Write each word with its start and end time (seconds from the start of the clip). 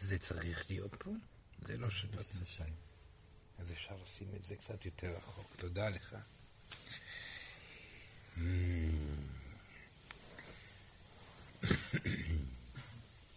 זה 0.00 0.18
צריך 0.18 0.70
להיות 0.70 0.94
פה? 0.98 1.10
זה 1.66 1.76
לא 1.78 1.90
שלא 1.90 2.22
צריך. 2.22 2.62
אז 3.58 3.72
אפשר 3.72 3.96
לשים 4.02 4.28
את 4.36 4.44
זה 4.44 4.56
קצת 4.56 4.84
יותר 4.84 5.16
רחוק. 5.16 5.46
תודה 5.56 5.88
לך. 5.88 6.16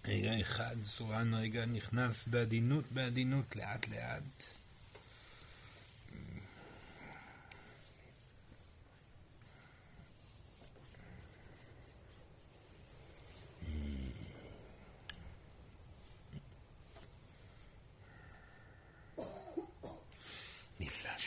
רגע 0.05 0.41
אחד, 0.41 0.75
סורן 0.83 1.33
רגע 1.33 1.65
נכנס 1.65 2.27
בעדינות, 2.27 2.91
בעדינות, 2.91 3.55
לאט 3.55 3.87
לאט. 3.87 4.60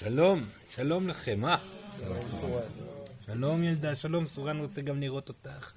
שלום, 0.04 0.44
שלום 0.68 1.08
לכם, 1.08 1.44
אה? 1.44 1.56
שלום 3.26 3.62
ילדה, 3.62 3.96
שלום, 3.96 4.28
סורן 4.28 4.60
רוצה 4.60 4.80
גם 4.82 5.00
לראות 5.00 5.28
אותך. 5.28 5.72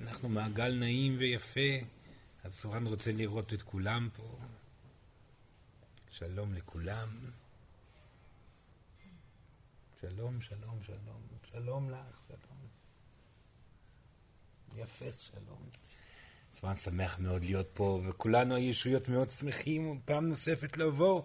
אנחנו 0.00 0.28
מעגל 0.28 0.74
נעים 0.74 1.16
ויפה, 1.18 1.86
אז 2.44 2.54
סורן 2.54 2.86
רוצה 2.86 3.12
לראות 3.12 3.52
את 3.52 3.62
כולם 3.62 4.08
פה. 4.16 4.38
שלום 6.10 6.54
לכולם. 6.54 7.08
שלום, 10.00 10.40
שלום, 10.40 10.78
שלום. 10.86 11.22
שלום 11.52 11.90
לך, 11.90 12.16
שלום. 12.28 12.58
יפה, 14.76 15.06
שלום. 15.18 15.62
סורן 16.54 16.74
שמח 16.74 17.18
מאוד 17.18 17.44
להיות 17.44 17.68
פה, 17.74 18.00
וכולנו 18.08 18.54
הישויות 18.54 19.08
מאוד 19.08 19.30
שמחים 19.30 20.00
פעם 20.04 20.28
נוספת 20.28 20.76
לבוא 20.76 21.22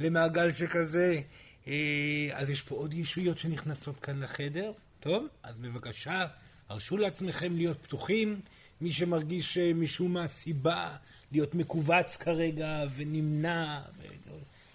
למעגל 0.00 0.52
שכזה. 0.52 1.22
אה, 1.68 2.28
אז 2.32 2.50
יש 2.50 2.62
פה 2.62 2.74
עוד 2.74 2.94
ישויות 2.94 3.38
שנכנסות 3.38 4.00
כאן 4.00 4.22
לחדר. 4.22 4.72
טוב, 5.00 5.26
אז 5.42 5.58
בבקשה, 5.58 6.26
הרשו 6.68 6.96
לעצמכם 6.96 7.56
להיות 7.56 7.82
פתוחים. 7.82 8.40
מי 8.80 8.92
שמרגיש 8.92 9.58
אה, 9.58 9.72
משום 9.74 10.12
מה 10.12 10.28
סיבה 10.28 10.96
להיות 11.32 11.54
מכווץ 11.54 12.16
כרגע 12.16 12.84
ונמנע 12.96 13.80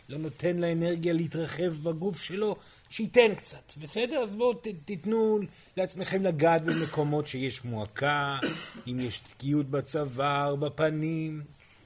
ולא 0.10 0.18
נותן 0.18 0.58
לאנרגיה 0.58 1.14
להתרחב 1.14 1.74
בגוף 1.84 2.22
שלו, 2.22 2.56
שייתן 2.90 3.36
קצת, 3.36 3.78
בסדר? 3.78 4.18
אז 4.18 4.32
בואו 4.32 4.54
תיתנו 4.86 5.40
לעצמכם 5.78 6.24
לגעת 6.24 6.62
במקומות 6.62 7.28
שיש 7.28 7.66
מועקה, 7.66 8.40
אם 8.88 9.00
יש 9.00 9.20
תקיעות 9.20 9.70
בצוואר, 9.70 10.56
בפנים, 10.56 11.44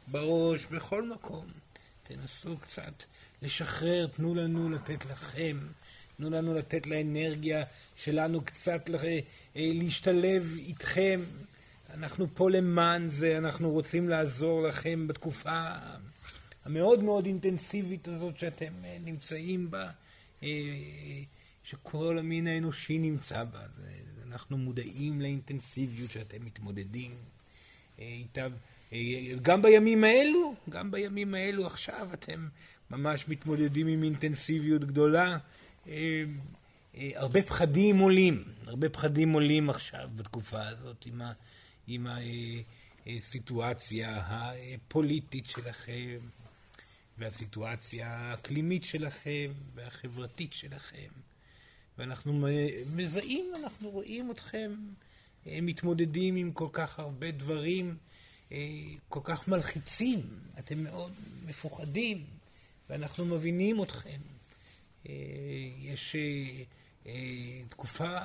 בראש, 0.08 0.66
בכל 0.66 1.10
מקום. 1.10 1.46
תנסו 2.04 2.58
קצת 2.58 3.04
לשחרר, 3.42 4.08
תנו 4.08 4.36
לנו 4.36 4.70
לתת 4.70 5.06
לכם, 5.06 5.58
תנו 6.18 6.30
לנו 6.30 6.54
לתת 6.54 6.88
לאנרגיה 6.88 7.64
שלנו 7.96 8.42
קצת 8.42 8.90
אה, 9.04 9.20
להשתלב 9.56 10.56
איתכם. 10.58 11.22
אנחנו 11.94 12.28
פה 12.34 12.50
למען 12.50 13.10
זה, 13.10 13.38
אנחנו 13.38 13.72
רוצים 13.72 14.10
לעזור 14.10 14.62
לכם 14.62 15.08
בתקופה 15.08 15.64
המאוד 16.66 17.04
מאוד 17.04 17.26
אינטנסיבית 17.26 18.08
הזאת 18.08 18.38
שאתם 18.38 18.74
אה, 18.84 18.98
נמצאים 19.04 19.72
בה, 19.72 19.90
אה, 20.44 20.50
שכל 21.64 22.18
המין 22.20 22.48
האנושי 22.48 22.98
נמצא 22.98 23.44
בה. 23.44 23.60
אנחנו 24.28 24.58
מודעים 24.58 25.22
לאינטנסיביות 25.22 26.12
שאתם 26.12 26.46
מתמודדים 26.46 27.12
איתה. 28.00 28.48
גם 29.42 29.62
בימים 29.62 30.04
האלו, 30.04 30.54
גם 30.70 30.92
בימים 30.92 31.34
האלו 31.34 31.66
עכשיו 31.68 32.08
אתם 32.14 32.48
ממש 32.92 33.28
מתמודדים 33.28 33.88
עם 33.88 34.04
אינטנסיביות 34.04 34.84
גדולה. 34.84 35.38
אה, 35.88 36.24
אה, 36.96 37.12
הרבה 37.16 37.42
פחדים 37.42 38.00
עולים, 38.00 38.44
הרבה 38.66 38.90
פחדים 38.90 39.32
עולים 39.32 39.70
עכשיו 39.70 40.10
בתקופה 40.16 40.68
הזאת 40.68 41.06
עם, 41.06 41.22
ה, 41.22 41.32
עם 41.88 42.08
הסיטואציה 43.08 44.24
הפוליטית 44.76 45.46
שלכם 45.46 46.18
והסיטואציה 47.18 48.18
האקלימית 48.18 48.84
שלכם 48.84 49.52
והחברתית 49.76 50.54
שלכם. 50.54 51.10
ואנחנו 51.98 52.48
מזהים, 52.96 53.46
אנחנו 53.64 53.90
רואים 53.90 54.32
אתכם 54.32 54.76
אה, 55.48 55.60
מתמודדים 55.62 56.36
עם 56.36 56.52
כל 56.52 56.68
כך 56.72 57.00
הרבה 57.00 57.32
דברים 57.32 57.98
כל 59.10 59.20
כך 59.24 59.48
מלחיצים, 59.48 60.22
אתם 60.60 60.84
מאוד 60.84 61.12
מפוחדים. 61.46 62.39
ואנחנו 62.90 63.26
מבינים 63.26 63.84
אתכם. 63.84 64.20
אה, 65.10 65.14
יש 65.78 66.16
אה, 66.16 66.64
אה, 67.06 67.62
תקופה 67.70 68.18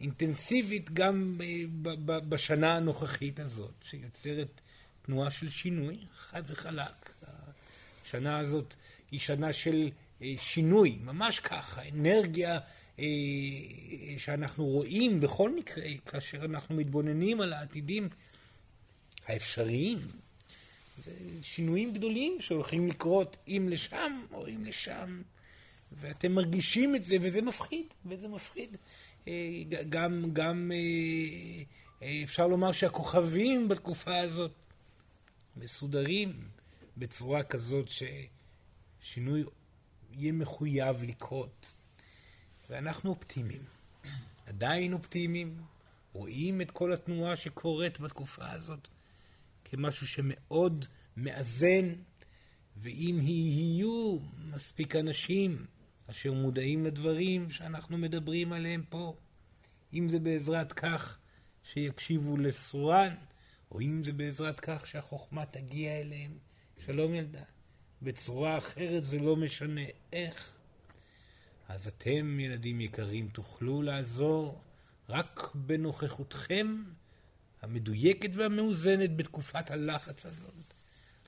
אינטנסיבית 0.00 0.90
גם 0.90 1.38
בשנה 2.02 2.76
הנוכחית 2.76 3.40
הזאת, 3.40 3.74
שיוצרת 3.84 4.60
תנועה 5.02 5.30
של 5.30 5.48
שינוי, 5.48 5.98
חד 6.16 6.42
וחלק. 6.46 7.10
השנה 8.02 8.38
הזאת 8.38 8.74
היא 9.10 9.20
שנה 9.20 9.52
של 9.52 9.90
שינוי, 10.36 10.98
ממש 11.02 11.40
ככה, 11.40 11.82
אנרגיה 11.88 12.58
שאנחנו 14.18 14.64
רואים 14.64 15.20
בכל 15.20 15.56
מקרה, 15.56 15.84
כאשר 16.06 16.44
אנחנו 16.44 16.76
מתבוננים 16.76 17.40
על 17.40 17.52
העתידים 17.52 18.08
האפשריים, 19.26 19.98
זה 20.96 21.12
שינויים 21.42 21.92
גדולים 21.92 22.40
שהולכים 22.40 22.88
לקרות 22.88 23.36
אם 23.48 23.68
לשם 23.70 24.22
או 24.32 24.48
אם 24.48 24.64
לשם, 24.64 25.22
ואתם 25.92 26.32
מרגישים 26.32 26.94
את 26.94 27.04
זה, 27.04 27.16
וזה 27.20 27.42
מפחיד, 27.42 27.86
וזה 28.06 28.28
מפחיד. 28.28 28.76
אה, 29.28 29.62
גם, 29.88 30.24
גם 30.32 30.72
אה, 30.74 31.62
אה, 32.02 32.20
אפשר 32.24 32.46
לומר 32.46 32.72
שהכוכבים 32.72 33.68
בתקופה 33.68 34.18
הזאת 34.18 34.52
מסודרים 35.56 36.48
בצורה 36.96 37.42
כזאת 37.42 37.88
ששינוי 39.02 39.44
יהיה 40.12 40.32
מחויב 40.32 41.02
לקרות. 41.02 41.74
ואנחנו 42.70 43.10
אופטימיים, 43.10 43.62
עדיין 44.46 44.92
אופטימיים, 44.92 45.56
רואים 46.12 46.60
את 46.60 46.70
כל 46.70 46.92
התנועה 46.92 47.36
שקורית 47.36 48.00
בתקופה 48.00 48.50
הזאת. 48.50 48.88
כמשהו 49.74 50.06
שמאוד 50.06 50.86
מאזן, 51.16 51.94
ואם 52.76 53.20
יהיו 53.22 54.18
מספיק 54.50 54.96
אנשים 54.96 55.66
אשר 56.10 56.32
מודעים 56.32 56.84
לדברים 56.84 57.50
שאנחנו 57.50 57.98
מדברים 57.98 58.52
עליהם 58.52 58.82
פה, 58.88 59.16
אם 59.94 60.08
זה 60.08 60.18
בעזרת 60.18 60.72
כך 60.72 61.18
שיקשיבו 61.72 62.36
לסורן, 62.36 63.14
או 63.70 63.80
אם 63.80 64.04
זה 64.04 64.12
בעזרת 64.12 64.60
כך 64.60 64.86
שהחוכמה 64.86 65.46
תגיע 65.46 66.00
אליהם, 66.00 66.38
שלום 66.86 67.14
ילדה, 67.14 67.44
בצורה 68.02 68.58
אחרת 68.58 69.04
זה 69.04 69.18
לא 69.18 69.36
משנה 69.36 69.84
איך. 70.12 70.52
אז 71.68 71.86
אתם, 71.86 72.40
ילדים 72.40 72.80
יקרים, 72.80 73.28
תוכלו 73.28 73.82
לעזור 73.82 74.60
רק 75.08 75.50
בנוכחותכם 75.54 76.76
המדויקת 77.64 78.30
והמאוזנת 78.34 79.16
בתקופת 79.16 79.70
הלחץ 79.70 80.26
הזאת, 80.26 80.74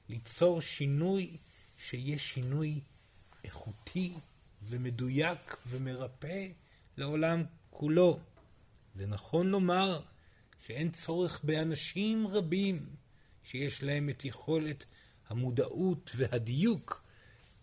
ליצור 0.08 0.60
שינוי 0.60 1.36
שיהיה 1.78 2.19
שינוי 2.19 2.80
איכותי 3.44 4.14
ומדויק 4.62 5.56
ומרפא 5.66 6.48
לעולם 6.97 7.44
כולו. 7.70 8.19
זה 8.94 9.06
נכון 9.06 9.47
לומר 9.47 10.00
שאין 10.66 10.91
צורך 10.91 11.44
באנשים 11.44 12.26
רבים 12.26 12.86
שיש 13.42 13.82
להם 13.82 14.09
את 14.09 14.24
יכולת 14.24 14.84
המודעות 15.28 16.10
והדיוק 16.16 17.03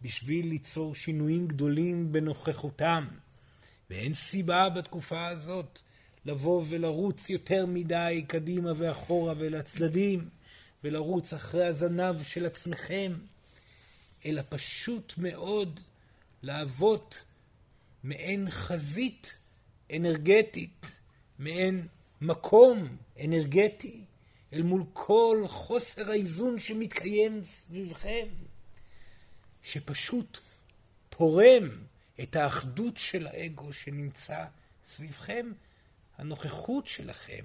בשביל 0.02 0.48
ליצור 0.48 0.96
שינויים 0.96 1.48
גדולים 1.48 2.12
בנוכחותם. 2.12 3.08
ואין 3.90 4.14
סיבה 4.14 4.70
בתקופה 4.70 5.28
הזאת 5.28 5.82
לבוא 6.26 6.64
ולרוץ 6.70 7.30
יותר 7.30 7.66
מדי 7.66 8.26
קדימה 8.28 8.72
ואחורה 8.78 9.34
ולצדדים, 9.38 10.30
ולרוץ 10.84 11.34
אחרי 11.34 11.66
הזנב 11.66 12.24
של 12.24 12.46
עצמכם, 12.46 13.14
אלא 14.26 14.42
פשוט 14.50 15.14
מאוד 15.18 15.80
להוות 16.42 17.24
מעין 18.04 18.50
חזית 18.50 19.38
אנרגטית, 19.96 20.88
מעין 21.40 21.88
מקום 22.22 22.98
אנרגטי, 23.24 24.02
אל 24.54 24.62
מול 24.62 24.84
כל 24.94 25.44
חוסר 25.48 26.12
האיזון 26.12 26.60
שמתקיים 26.60 27.42
סביבכם, 27.44 28.28
שפשוט 29.64 30.40
פורם 31.10 31.70
את 32.24 32.36
האחדות 32.36 32.98
של 32.98 33.28
האגו 33.28 33.74
שנמצא 33.74 34.46
סביבכם, 34.90 35.52
הנוכחות 36.18 36.88
שלכם, 36.88 37.44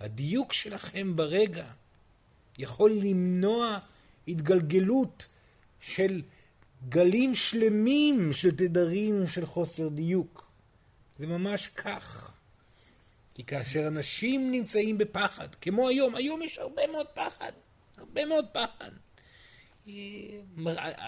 הדיוק 0.00 0.52
שלכם 0.52 1.16
ברגע, 1.16 1.66
יכול 2.58 2.90
למנוע 2.90 3.78
התגלגלות 4.28 5.26
של 5.80 6.22
גלים 6.88 7.34
שלמים 7.34 8.32
של 8.32 8.56
תדרים 8.56 9.28
של 9.28 9.46
חוסר 9.46 9.88
דיוק. 9.88 10.48
זה 11.18 11.26
ממש 11.26 11.66
כך. 11.66 12.32
כי 13.34 13.44
כאשר 13.44 13.86
אנשים 13.86 14.50
נמצאים 14.50 14.98
בפחד, 14.98 15.54
כמו 15.54 15.88
היום, 15.88 16.14
היום 16.14 16.42
יש 16.42 16.58
הרבה 16.58 16.86
מאוד 16.86 17.06
פחד, 17.06 17.52
הרבה 17.96 18.24
מאוד 18.24 18.46
פחד. 18.52 18.90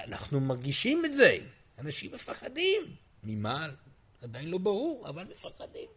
אנחנו 0.05 0.41
מרגישים 0.41 1.05
את 1.05 1.15
זה, 1.15 1.39
אנשים 1.79 2.13
מפחדים. 2.13 2.83
ממה? 3.25 3.69
עדיין 4.23 4.49
לא 4.49 4.59
ברור, 4.59 5.09
אבל 5.09 5.25
מפחדים. 5.25 5.89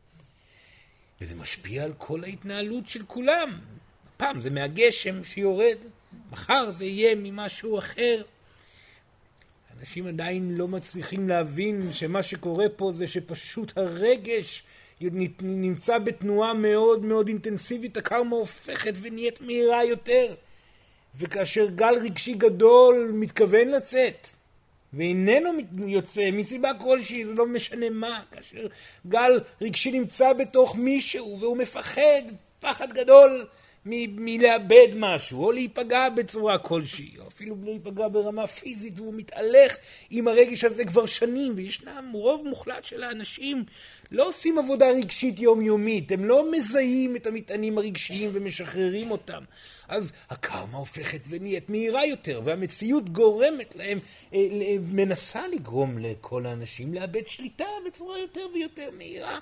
וזה 1.21 1.35
משפיע 1.35 1.83
על 1.83 1.93
כל 1.97 2.23
ההתנהלות 2.23 2.87
של 2.87 3.03
כולם. 3.07 3.59
פעם 4.17 4.41
זה 4.41 4.49
מהגשם 4.49 5.23
שיורד, 5.23 5.77
מחר 6.31 6.71
זה 6.71 6.85
יהיה 6.85 7.15
ממשהו 7.15 7.79
אחר. 7.79 8.23
אנשים 9.79 10.07
עדיין 10.07 10.55
לא 10.55 10.67
מצליחים 10.67 11.29
להבין 11.29 11.93
שמה 11.93 12.23
שקורה 12.23 12.69
פה 12.69 12.91
זה 12.91 13.07
שפשוט 13.07 13.77
הרגש 13.77 14.63
נמצא 15.41 15.97
בתנועה 15.97 16.53
מאוד 16.53 17.05
מאוד 17.05 17.27
אינטנסיבית, 17.27 17.97
הקרמה 17.97 18.35
הופכת 18.35 18.93
ונהיית 19.01 19.41
מהירה 19.41 19.85
יותר. 19.85 20.35
וכאשר 21.15 21.65
גל 21.75 21.95
רגשי 22.03 22.33
גדול 22.33 23.11
מתכוון 23.13 23.67
לצאת, 23.67 24.27
ואיננו 24.93 25.49
יוצא 25.87 26.31
מסיבה 26.31 26.71
כלשהי, 26.73 27.25
זה 27.25 27.33
לא 27.33 27.45
משנה 27.45 27.89
מה, 27.89 28.21
כאשר 28.31 28.67
גל 29.07 29.39
רגשי 29.61 29.91
נמצא 29.91 30.33
בתוך 30.33 30.75
מישהו 30.75 31.37
והוא 31.39 31.57
מפחד 31.57 32.21
פחד 32.59 32.93
גדול 32.93 33.45
מ- 33.85 34.25
מלאבד 34.25 34.87
משהו, 34.95 35.45
או 35.45 35.51
להיפגע 35.51 36.09
בצורה 36.09 36.57
כלשהי, 36.57 37.11
או 37.19 37.27
אפילו 37.27 37.55
להיפגע 37.63 38.07
ברמה 38.07 38.47
פיזית, 38.47 38.93
והוא 38.99 39.13
מתהלך 39.13 39.77
עם 40.09 40.27
הרגש 40.27 40.63
הזה 40.63 40.85
כבר 40.85 41.05
שנים, 41.05 41.53
וישנם 41.55 42.11
רוב 42.13 42.47
מוחלט 42.47 42.83
של 42.83 43.03
האנשים 43.03 43.63
לא 44.11 44.29
עושים 44.29 44.57
עבודה 44.57 44.89
רגשית 44.89 45.39
יומיומית, 45.39 46.11
הם 46.11 46.25
לא 46.25 46.51
מזהים 46.51 47.15
את 47.15 47.27
המטענים 47.27 47.77
הרגשיים 47.77 48.29
ומשחררים 48.33 49.11
אותם. 49.11 49.43
אז 49.93 50.11
הקרמה 50.29 50.77
הופכת 50.77 51.19
ונהיית 51.27 51.69
מהירה 51.69 52.05
יותר, 52.05 52.41
והמציאות 52.43 53.09
גורמת 53.09 53.75
להם, 53.75 53.99
אה, 54.33 54.39
מנסה 54.91 55.47
לגרום 55.47 55.97
לכל 55.97 56.45
האנשים 56.45 56.93
לאבד 56.93 57.27
שליטה 57.27 57.65
בצורה 57.87 58.19
יותר 58.19 58.45
ויותר 58.53 58.89
מהירה. 58.97 59.39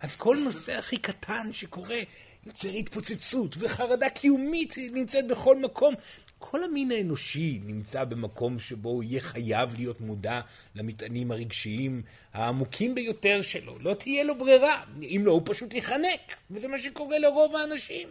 אז 0.00 0.16
כל 0.16 0.36
נושא 0.36 0.78
הכי 0.78 0.98
קטן 0.98 1.52
שקורה 1.52 1.98
יוצר 2.46 2.68
התפוצצות 2.68 3.56
וחרדה 3.58 4.10
קיומית 4.10 4.74
נמצאת 4.92 5.26
בכל 5.26 5.56
מקום. 5.56 5.94
כל 6.38 6.64
המין 6.64 6.90
האנושי 6.90 7.60
נמצא 7.64 8.04
במקום 8.04 8.58
שבו 8.58 8.88
הוא 8.88 9.02
יהיה 9.02 9.20
חייב 9.20 9.74
להיות 9.74 10.00
מודע 10.00 10.40
למטענים 10.74 11.30
הרגשיים 11.30 12.02
העמוקים 12.32 12.94
ביותר 12.94 13.42
שלו. 13.42 13.78
לא 13.78 13.94
תהיה 13.94 14.24
לו 14.24 14.38
ברירה, 14.38 14.84
אם 15.02 15.22
לא 15.24 15.32
הוא 15.32 15.42
פשוט 15.44 15.74
ייחנק, 15.74 16.36
וזה 16.50 16.68
מה 16.68 16.78
שקורה 16.78 17.18
לרוב 17.18 17.56
האנשים. 17.56 18.08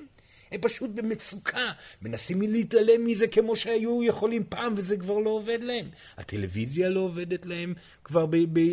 הם 0.51 0.61
פשוט 0.61 0.89
במצוקה, 0.89 1.71
מנסים 2.01 2.41
להתעלם 2.41 3.05
מזה 3.05 3.27
כמו 3.27 3.55
שהיו 3.55 4.03
יכולים 4.03 4.43
פעם, 4.49 4.73
וזה 4.77 4.97
כבר 4.97 5.17
לא 5.17 5.29
עובד 5.29 5.63
להם. 5.63 5.85
הטלוויזיה 6.17 6.89
לא 6.89 6.99
עובדת 6.99 7.45
להם 7.45 7.73
כבר 8.03 8.25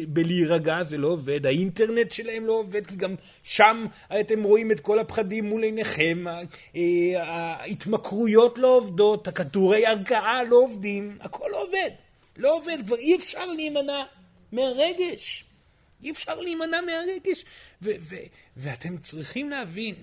בלהירגע, 0.08 0.84
זה 0.84 0.98
לא 0.98 1.08
עובד. 1.08 1.46
האינטרנט 1.46 2.12
שלהם 2.12 2.46
לא 2.46 2.52
עובד, 2.52 2.86
כי 2.86 2.96
גם 2.96 3.14
שם 3.42 3.86
אתם 4.20 4.42
רואים 4.42 4.72
את 4.72 4.80
כל 4.80 4.98
הפחדים 4.98 5.44
מול 5.44 5.62
עיניכם. 5.62 6.24
אה, 6.76 6.82
ההתמכרויות 7.16 8.58
לא 8.58 8.76
עובדות, 8.76 9.28
הכדורי 9.28 9.86
הרגעה 9.86 10.44
לא 10.44 10.56
עובדים, 10.56 11.18
הכל 11.20 11.46
לא 11.50 11.62
עובד. 11.62 11.90
לא 12.36 12.56
עובד, 12.56 12.78
כבר 12.86 12.96
אי 12.96 13.16
אפשר 13.16 13.46
להימנע 13.46 14.02
מהרגש. 14.52 15.44
אי 16.02 16.10
אפשר 16.10 16.40
להימנע 16.40 16.80
מהרגש. 16.80 17.44
ואתם 18.56 18.98
צריכים 18.98 19.50
להבין, 19.50 19.94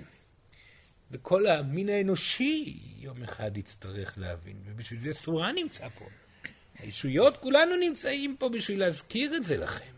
וכל 1.11 1.47
המין 1.47 1.89
האנושי 1.89 2.79
יום 2.99 3.23
אחד 3.23 3.57
יצטרך 3.57 4.13
להבין, 4.17 4.55
ובשביל 4.65 4.99
זה 4.99 5.13
סורה 5.13 5.51
נמצא 5.51 5.89
פה. 5.89 6.05
הישויות, 6.79 7.37
כולנו 7.37 7.75
נמצאים 7.75 8.35
פה 8.39 8.49
בשביל 8.49 8.79
להזכיר 8.79 9.35
את 9.35 9.43
זה 9.43 9.57
לכם. 9.57 9.93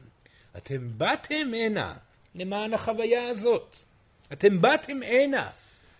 אתם 0.58 0.90
באתם 0.98 1.52
הנה 1.54 1.94
למען 2.36 2.74
החוויה 2.74 3.28
הזאת. 3.28 3.76
אתם 4.34 4.62
באתם 4.62 5.04
הנה 5.04 5.50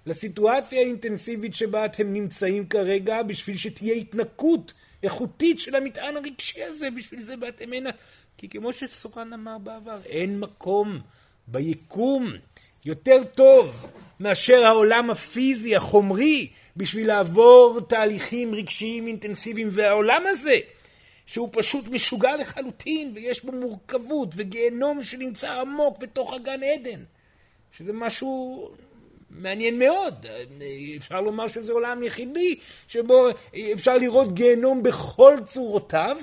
לסיטואציה 0.06 0.80
האינטנסיבית 0.80 1.56
שבה 1.56 1.86
אתם 1.86 2.14
נמצאים 2.14 2.68
כרגע, 2.68 3.24
בשביל 3.24 3.58
שתהיה 3.58 3.96
התנקות 3.96 4.74
איכותית 5.04 5.60
של 5.60 5.76
המטען 5.76 6.18
הרגשי 6.18 6.64
הזה, 6.64 6.92
בשביל 6.92 7.24
זה 7.24 7.38
באתם 7.38 7.74
הנה. 7.74 7.90
כי 8.38 8.50
כמו 8.50 8.74
שסורן 8.74 9.34
אמר 9.34 9.58
בעבר, 9.58 10.00
אין 10.06 10.40
מקום 10.40 11.00
ביקום 11.48 12.26
יותר 12.86 13.24
טוב 13.36 13.88
מאשר 14.20 14.66
העולם 14.66 15.10
הפיזי, 15.10 15.76
החומרי, 15.76 16.50
בשביל 16.78 17.08
לעבור 17.08 17.80
תהליכים 17.88 18.56
רגשיים 18.56 19.08
אינטנסיביים. 19.08 19.70
והעולם 19.72 20.24
הזה, 20.26 20.60
שהוא 21.26 21.50
פשוט 21.52 21.88
משוגע 21.88 22.36
לחלוטין, 22.36 23.12
ויש 23.16 23.44
בו 23.46 23.52
מורכבות, 23.52 24.30
וגיהנום 24.36 25.04
שנמצא 25.04 25.52
עמוק 25.52 25.98
בתוך 25.98 26.34
הגן 26.34 26.64
עדן, 26.64 27.04
שזה 27.78 27.94
משהו 27.94 28.70
מעניין 29.30 29.80
מאוד. 29.80 30.26
אפשר 30.98 31.22
לומר 31.22 31.48
שזה 31.48 31.74
עולם 31.74 32.04
יחידי, 32.04 32.56
שבו 32.88 33.28
אפשר 33.74 33.98
לראות 33.98 34.34
גיהנום 34.34 34.84
בכל 34.84 35.38
צורותיו, 35.46 36.18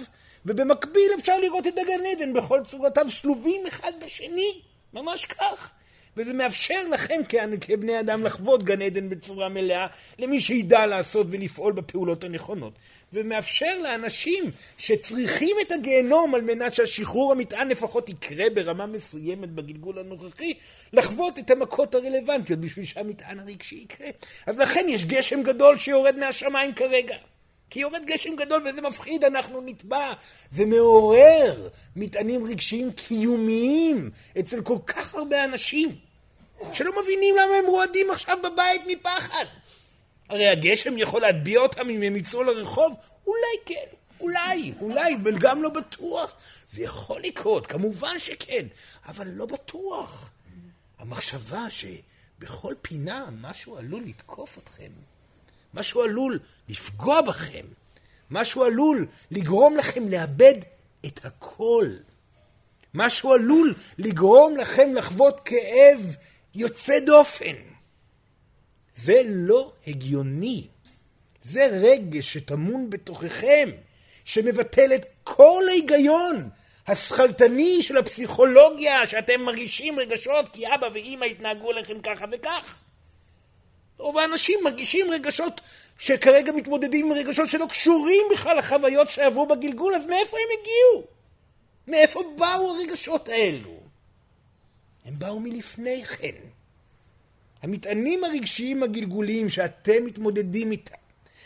ובמקביל 0.46 1.10
אפשר 1.18 1.38
לראות 1.38 1.66
את 1.66 1.78
הגן 1.78 2.06
עדן 2.12 2.32
בכל 2.32 2.60
צורותיו 2.64 3.06
שלובים 3.10 3.66
אחד 3.66 3.92
בשני, 4.04 4.60
ממש 4.92 5.24
כך. 5.24 5.70
וזה 6.16 6.32
מאפשר 6.32 6.80
לכם 6.92 7.20
כבני 7.60 8.00
אדם 8.00 8.24
לחוות 8.24 8.62
גן 8.62 8.82
עדן 8.82 9.08
בצורה 9.08 9.48
מלאה 9.48 9.86
למי 10.18 10.40
שידע 10.40 10.86
לעשות 10.86 11.26
ולפעול 11.30 11.72
בפעולות 11.72 12.24
הנכונות. 12.24 12.72
ומאפשר 13.12 13.78
לאנשים 13.82 14.44
שצריכים 14.78 15.56
את 15.66 15.72
הגיהנום 15.72 16.34
על 16.34 16.40
מנת 16.40 16.74
שהשחרור 16.74 17.32
המטען 17.32 17.68
לפחות 17.68 18.08
יקרה 18.08 18.44
ברמה 18.54 18.86
מסוימת 18.86 19.48
בגלגול 19.48 19.98
הנוכחי, 19.98 20.54
לחוות 20.92 21.38
את 21.38 21.50
המכות 21.50 21.94
הרלוונטיות 21.94 22.60
בשביל 22.60 22.84
שהמטען 22.84 23.38
הרגשי 23.38 23.74
יקרה. 23.74 24.08
אז 24.46 24.58
לכן 24.58 24.86
יש 24.88 25.04
גשם 25.04 25.42
גדול 25.42 25.78
שיורד 25.78 26.16
מהשמיים 26.16 26.74
כרגע. 26.74 27.16
כי 27.70 27.80
יורד 27.80 28.04
גשם 28.06 28.36
גדול 28.36 28.68
וזה 28.68 28.80
מפחיד, 28.80 29.24
אנחנו 29.24 29.60
נטבע. 29.60 30.12
זה 30.50 30.66
מעורר 30.66 31.68
מטענים 31.96 32.46
רגשיים 32.46 32.92
קיומיים 32.92 34.10
אצל 34.38 34.62
כל 34.62 34.78
כך 34.86 35.14
הרבה 35.14 35.44
אנשים, 35.44 35.96
שלא 36.72 36.92
מבינים 37.02 37.34
למה 37.34 37.54
הם 37.56 37.66
רועדים 37.66 38.10
עכשיו 38.10 38.38
בבית 38.42 38.82
מפחד. 38.86 39.44
הרי 40.28 40.48
הגשם 40.48 40.98
יכול 40.98 41.20
להטביע 41.20 41.60
אותם 41.60 41.90
אם 41.90 42.02
הם 42.02 42.16
יצאו 42.16 42.42
לרחוב? 42.42 42.94
אולי 43.26 43.56
כן, 43.66 43.86
אולי, 44.20 44.72
אולי, 44.80 45.14
אבל 45.22 45.38
גם 45.38 45.62
לא 45.62 45.68
בטוח. 45.68 46.34
זה 46.70 46.82
יכול 46.82 47.20
לקרות, 47.20 47.66
כמובן 47.66 48.18
שכן, 48.18 48.66
אבל 49.06 49.28
לא 49.28 49.46
בטוח. 49.46 50.30
המחשבה 50.98 51.64
שבכל 51.70 52.74
פינה 52.82 53.28
משהו 53.40 53.76
עלול 53.76 54.02
לתקוף 54.02 54.58
אתכם, 54.58 54.90
משהו 55.74 56.02
עלול 56.02 56.38
לפגוע 56.68 57.20
בכם, 57.20 57.66
משהו 58.30 58.64
עלול 58.64 59.06
לגרום 59.30 59.76
לכם 59.76 60.08
לאבד 60.08 60.54
את 61.06 61.20
הכל. 61.24 61.86
משהו 62.94 63.32
עלול 63.32 63.74
לגרום 63.98 64.56
לכם 64.56 64.94
לחוות 64.94 65.40
כאב 65.40 66.16
יוצא 66.54 66.98
דופן. 66.98 67.54
זה 68.94 69.22
לא 69.26 69.72
הגיוני. 69.86 70.66
זה 71.42 71.66
רגש 71.66 72.32
שטמון 72.32 72.90
בתוככם, 72.90 73.70
שמבטל 74.24 74.94
את 74.94 75.06
כל 75.24 75.62
ההיגיון 75.68 76.48
השכלתני 76.86 77.82
של 77.82 77.96
הפסיכולוגיה, 77.96 79.06
שאתם 79.06 79.40
מרגישים 79.40 79.98
רגשות 79.98 80.48
כי 80.48 80.74
אבא 80.74 80.86
ואימא 80.94 81.24
התנהגו 81.24 81.72
אליכם 81.72 82.00
ככה 82.00 82.24
וכך. 82.32 82.74
רוב 84.00 84.18
האנשים 84.18 84.58
מרגישים 84.64 85.10
רגשות 85.10 85.60
שכרגע 85.98 86.52
מתמודדים 86.52 87.06
עם 87.06 87.12
רגשות 87.12 87.48
שלא 87.48 87.66
קשורים 87.66 88.26
בכלל 88.32 88.56
לחוויות 88.58 89.10
שעברו 89.10 89.46
בגלגול, 89.46 89.94
אז 89.94 90.06
מאיפה 90.06 90.36
הם 90.36 90.60
הגיעו? 90.60 91.06
מאיפה 91.88 92.20
באו 92.38 92.70
הרגשות 92.70 93.28
האלו? 93.28 93.80
הם 95.04 95.18
באו 95.18 95.40
מלפני 95.40 96.04
כן. 96.04 96.34
המטענים 97.62 98.24
הרגשיים 98.24 98.82
הגלגוליים 98.82 99.48
שאתם 99.48 100.04
מתמודדים 100.04 100.72
איתם, 100.72 100.94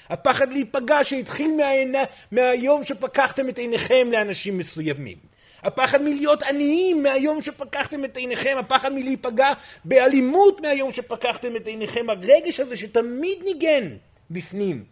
הפחד 0.08 0.52
להיפגע 0.52 1.04
שהתחיל 1.04 1.56
מהעיני, 1.56 1.98
מהיום 2.32 2.84
שפקחתם 2.84 3.48
את 3.48 3.58
עיניכם 3.58 4.08
לאנשים 4.12 4.58
מסוימים, 4.58 5.18
הפחד 5.64 6.02
מלהיות 6.02 6.42
עניים 6.42 7.02
מהיום 7.02 7.42
שפקחתם 7.42 8.04
את 8.04 8.16
עיניכם, 8.16 8.56
הפחד 8.60 8.92
מלהיפגע 8.92 9.52
באלימות 9.84 10.60
מהיום 10.60 10.92
שפקחתם 10.92 11.56
את 11.56 11.66
עיניכם, 11.66 12.10
הרגש 12.10 12.60
הזה 12.60 12.76
שתמיד 12.76 13.38
ניגן 13.44 13.96
בפנים. 14.30 14.84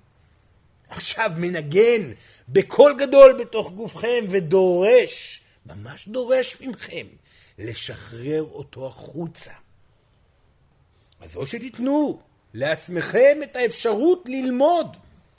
עכשיו 0.88 1.31
מנגן 1.37 2.12
בקול 2.49 2.97
גדול 2.99 3.33
בתוך 3.33 3.71
גופכם 3.71 4.25
ודורש, 4.31 5.41
ממש 5.67 6.09
דורש 6.09 6.61
מכם, 6.61 7.07
לשחרר 7.59 8.43
אותו 8.43 8.87
החוצה. 8.87 9.52
אז 11.21 11.37
או 11.37 11.47
שתיתנו 11.47 12.21
לעצמכם 12.55 13.38
את 13.43 13.57
האפשרות 13.57 14.25
ללמוד, 14.26 14.97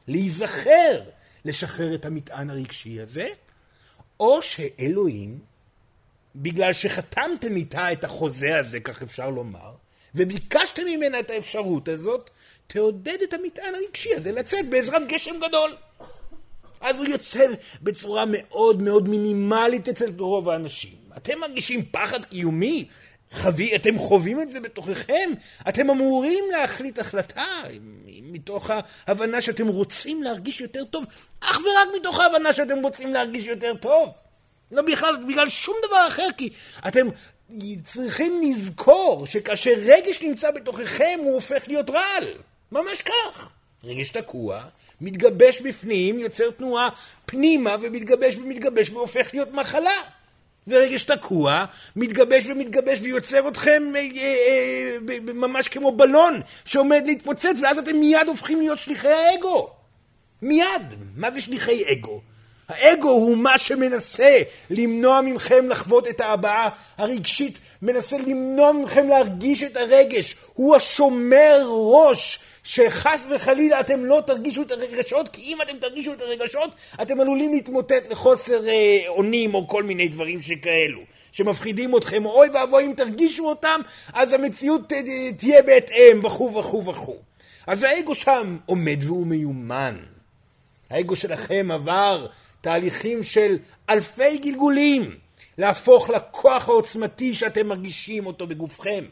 להיזכר, 0.07 1.01
לשחרר 1.45 1.95
את 1.95 2.05
המטען 2.05 2.49
הרגשי 2.49 3.01
הזה, 3.01 3.27
או 4.19 4.41
שאלוהים, 4.41 5.39
בגלל 6.35 6.73
שחתמתם 6.73 7.55
איתה 7.55 7.91
את 7.91 8.03
החוזה 8.03 8.59
הזה, 8.59 8.79
כך 8.79 9.01
אפשר 9.01 9.29
לומר, 9.29 9.71
וביקשתם 10.15 10.81
ממנה 10.85 11.19
את 11.19 11.29
האפשרות 11.29 11.87
הזאת, 11.87 12.29
תעודד 12.67 13.17
את 13.23 13.33
המטען 13.33 13.75
הרגשי 13.75 14.13
הזה 14.13 14.31
לצאת 14.31 14.69
בעזרת 14.69 15.07
גשם 15.07 15.35
גדול. 15.47 15.75
אז 16.81 16.97
הוא 16.97 17.05
יוצא 17.05 17.45
בצורה 17.81 18.23
מאוד 18.27 18.81
מאוד 18.81 19.09
מינימלית 19.09 19.89
אצל 19.89 20.11
רוב 20.17 20.49
האנשים. 20.49 20.95
אתם 21.17 21.39
מרגישים 21.39 21.85
פחד 21.91 22.25
קיומי? 22.25 22.87
חווי, 23.33 23.75
אתם 23.75 23.99
חווים 23.99 24.41
את 24.41 24.49
זה 24.49 24.59
בתוככם? 24.59 25.31
אתם 25.69 25.89
אמורים 25.89 26.43
להחליט 26.51 26.99
החלטה 26.99 27.45
מתוך 28.21 28.69
ההבנה 29.07 29.41
שאתם 29.41 29.67
רוצים 29.67 30.23
להרגיש 30.23 30.61
יותר 30.61 30.83
טוב, 30.83 31.05
אך 31.39 31.59
ורק 31.59 31.87
מתוך 31.99 32.19
ההבנה 32.19 32.53
שאתם 32.53 32.79
רוצים 32.79 33.13
להרגיש 33.13 33.45
יותר 33.45 33.73
טוב. 33.73 34.09
לא 34.71 34.81
בכלל, 34.81 35.17
בגלל 35.27 35.49
שום 35.49 35.75
דבר 35.87 36.07
אחר, 36.07 36.27
כי 36.37 36.49
אתם 36.87 37.07
צריכים 37.83 38.41
לזכור 38.41 39.27
שכאשר 39.27 39.73
רגש 39.77 40.21
נמצא 40.21 40.51
בתוככם 40.51 41.19
הוא 41.23 41.33
הופך 41.33 41.63
להיות 41.67 41.89
רעל. 41.89 42.33
ממש 42.71 43.01
כך. 43.01 43.49
רגש 43.83 44.09
תקוע, 44.09 44.63
מתגבש 45.01 45.61
בפנים, 45.61 46.19
יוצר 46.19 46.51
תנועה 46.51 46.89
פנימה 47.25 47.75
ומתגבש 47.81 48.35
ומתגבש 48.35 48.89
והופך 48.89 49.29
להיות 49.33 49.51
מחלה. 49.51 50.01
ורגש 50.67 51.03
תקוע, 51.03 51.65
מתגבש 51.95 52.45
ומתגבש 52.45 52.99
ויוצר 53.01 53.47
אתכם 53.47 53.83
אה, 53.95 54.01
אה, 54.01 54.97
אה, 55.09 55.33
ממש 55.33 55.67
כמו 55.67 55.91
בלון 55.91 56.41
שעומד 56.65 57.03
להתפוצץ 57.05 57.55
ואז 57.63 57.77
אתם 57.77 57.95
מיד 57.95 58.27
הופכים 58.27 58.59
להיות 58.59 58.79
שליחי 58.79 59.07
האגו. 59.07 59.69
מיד. 60.41 60.93
מה 61.15 61.31
זה 61.31 61.41
שליחי 61.41 61.91
אגו? 61.91 62.21
האגו 62.69 63.09
הוא 63.09 63.37
מה 63.37 63.57
שמנסה 63.57 64.41
למנוע 64.69 65.21
מכם 65.21 65.69
לחוות 65.69 66.07
את 66.07 66.21
ההבעה 66.21 66.69
הרגשית, 66.97 67.59
מנסה 67.83 68.17
למנוע 68.17 68.71
מכם 68.71 69.07
להרגיש 69.07 69.63
את 69.63 69.77
הרגש. 69.77 70.35
הוא 70.53 70.75
השומר 70.75 71.61
ראש 71.67 72.39
שחס 72.63 73.25
וחלילה 73.29 73.79
אתם 73.79 74.05
לא 74.05 74.23
תרגישו 74.25 74.61
את 74.61 74.71
הרגשות, 74.71 75.27
כי 75.27 75.41
אם 75.41 75.61
אתם 75.61 75.77
תרגישו 75.77 76.13
את 76.13 76.21
הרגשות, 76.21 76.69
אתם 77.01 77.19
עלולים 77.19 77.53
להתמוטט 77.53 78.11
לחוסר 78.11 78.67
אה, 78.67 79.03
אונים 79.07 79.53
או 79.53 79.67
כל 79.67 79.83
מיני 79.83 80.07
דברים 80.07 80.41
שכאלו, 80.41 80.99
שמפחידים 81.31 81.97
אתכם. 81.97 82.25
אוי 82.25 82.49
ואבוי 82.49 82.85
אם 82.85 82.93
תרגישו 82.97 83.49
אותם, 83.49 83.81
אז 84.13 84.33
המציאות 84.33 84.93
אה, 84.93 85.01
תהיה 85.37 85.61
בהתאם, 85.61 86.25
וכו' 86.25 86.55
וכו' 86.55 86.85
וכו'. 86.85 87.17
אז 87.67 87.83
האגו 87.83 88.15
שם 88.15 88.57
עומד 88.65 88.97
והוא 89.03 89.27
מיומן. 89.27 89.95
האגו 90.89 91.15
שלכם 91.15 91.71
עבר 91.71 92.27
תהליכים 92.61 93.23
של 93.23 93.57
אלפי 93.89 94.37
גלגולים 94.37 95.22
להפוך 95.57 96.09
לכוח 96.09 96.69
העוצמתי 96.69 97.33
שאתם 97.33 97.67
מרגישים 97.67 98.25
אותו 98.25 98.47
בגופכם. 98.47 99.05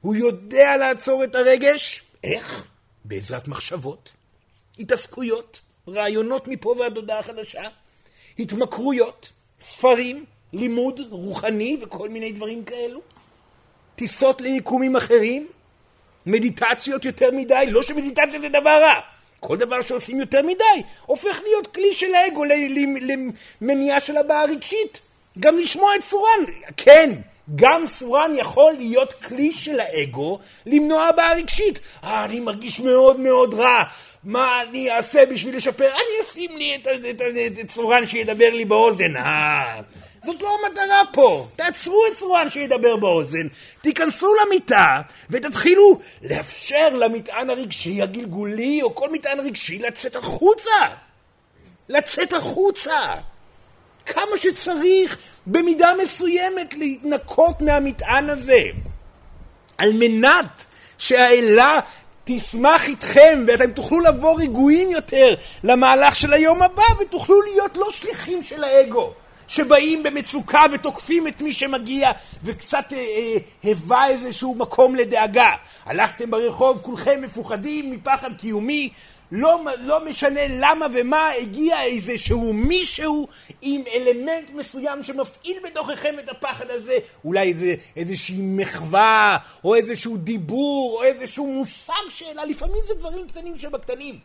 הוא 0.00 0.14
יודע 0.14 0.76
לעצור 0.76 1.24
את 1.24 1.34
הרגש. 1.34 2.02
איך? 2.24 2.66
בעזרת 3.04 3.48
מחשבות, 3.48 4.12
התעסקויות, 4.78 5.60
רעיונות 5.88 6.48
מפה 6.48 6.74
ועד 6.78 6.96
הודעה 6.96 7.22
חדשה, 7.22 7.62
התמכרויות, 8.38 9.28
ספרים, 9.60 10.24
לימוד 10.52 11.00
רוחני 11.10 11.76
וכל 11.82 12.08
מיני 12.08 12.32
דברים 12.32 12.64
כאלו, 12.64 13.00
טיסות 13.96 14.40
ליקומים 14.40 14.96
אחרים, 14.96 15.48
מדיטציות 16.26 17.04
יותר 17.04 17.30
מדי, 17.32 17.64
לא 17.68 17.82
שמדיטציה 17.82 18.40
זה 18.40 18.48
דבר 18.48 18.80
רע, 18.82 19.00
כל 19.46 19.56
דבר 19.56 19.82
שעושים 19.82 20.20
יותר 20.20 20.42
מדי 20.42 20.82
הופך 21.06 21.40
להיות 21.42 21.74
כלי 21.74 21.94
של 21.94 22.14
האגו 22.14 22.44
למניעה 23.60 24.00
של 24.00 24.16
הבעה 24.16 24.44
רגשית. 24.44 25.00
גם 25.40 25.58
לשמוע 25.58 25.96
את 25.96 26.04
סורן, 26.04 26.44
כן, 26.76 27.10
גם 27.56 27.86
סורן 27.86 28.32
יכול 28.36 28.72
להיות 28.72 29.12
כלי 29.12 29.52
של 29.52 29.80
האגו 29.80 30.38
למנוע 30.66 31.04
הבעה 31.04 31.34
רגשית. 31.34 31.78
אה, 32.04 32.24
אני 32.24 32.40
מרגיש 32.40 32.80
מאוד 32.80 33.20
מאוד 33.20 33.54
רע, 33.54 33.82
מה 34.24 34.62
אני 34.62 34.90
אעשה 34.90 35.26
בשביל 35.26 35.56
לשפר? 35.56 35.88
אני 35.88 36.22
אשים 36.22 36.56
לי 36.56 36.76
את, 36.76 36.86
את, 37.60 37.70
סורן 37.70 38.06
שידבר 38.06 38.50
לי 38.52 38.64
באוזן. 38.64 39.16
אה, 39.16 39.80
זאת 40.26 40.42
לא 40.42 40.56
המטרה 40.58 41.02
פה. 41.12 41.46
תעצרו 41.56 42.02
את 42.12 42.16
סורן 42.16 42.50
שידבר 42.50 42.96
באוזן, 42.96 43.46
תיכנסו 43.80 44.26
למיטה 44.34 45.00
ותתחילו 45.30 46.00
לאפשר 46.22 46.88
למטען 46.94 47.50
הרגשי 47.50 48.02
הגלגולי 48.02 48.82
או 48.82 48.94
כל 48.94 49.12
מטען 49.12 49.40
רגשי 49.40 49.78
לצאת 49.78 50.16
החוצה. 50.16 50.70
לצאת 51.88 52.32
החוצה. 52.32 53.14
כמה 54.06 54.36
שצריך 54.36 55.18
במידה 55.46 55.90
מסוימת 56.02 56.74
להתנקות 56.74 57.60
מהמטען 57.60 58.30
הזה. 58.30 58.62
על 59.78 59.92
מנת 59.92 60.64
שהאלה 60.98 61.80
תשמח 62.24 62.88
איתכם 62.88 63.44
ואתם 63.46 63.70
תוכלו 63.70 64.00
לבוא 64.00 64.40
רגועים 64.40 64.90
יותר 64.90 65.34
למהלך 65.64 66.16
של 66.16 66.32
היום 66.32 66.62
הבא 66.62 66.82
ותוכלו 67.00 67.42
להיות 67.42 67.76
לא 67.76 67.90
שליחים 67.90 68.42
של 68.42 68.64
האגו. 68.64 69.12
שבאים 69.48 70.02
במצוקה 70.02 70.62
ותוקפים 70.72 71.28
את 71.28 71.42
מי 71.42 71.52
שמגיע 71.52 72.12
וקצת 72.44 72.92
אה, 72.92 72.98
אה, 72.98 73.36
היווה 73.62 74.08
איזשהו 74.08 74.54
מקום 74.54 74.94
לדאגה. 74.94 75.50
הלכתם 75.84 76.30
ברחוב 76.30 76.80
כולכם 76.82 77.22
מפוחדים 77.22 77.90
מפחד 77.90 78.30
קיומי, 78.38 78.90
לא, 79.32 79.60
לא 79.80 80.04
משנה 80.04 80.40
למה 80.48 80.86
ומה, 80.94 81.30
הגיע 81.30 81.82
איזשהו 81.82 82.52
מישהו 82.52 83.28
עם 83.62 83.82
אלמנט 83.94 84.50
מסוים 84.54 85.02
שמפעיל 85.02 85.56
בתוככם 85.64 86.14
את 86.18 86.28
הפחד 86.28 86.70
הזה, 86.70 86.98
אולי 87.24 87.48
איזה, 87.48 87.74
איזושהי 87.96 88.36
מחווה, 88.40 89.36
או 89.64 89.74
איזשהו 89.74 90.16
דיבור, 90.16 90.96
או 90.98 91.02
איזשהו 91.02 91.46
מושג 91.46 91.92
שאלה, 92.08 92.44
לפעמים 92.44 92.78
זה 92.86 92.94
דברים 92.94 93.28
קטנים 93.28 93.56
שבקטנים. 93.56 94.18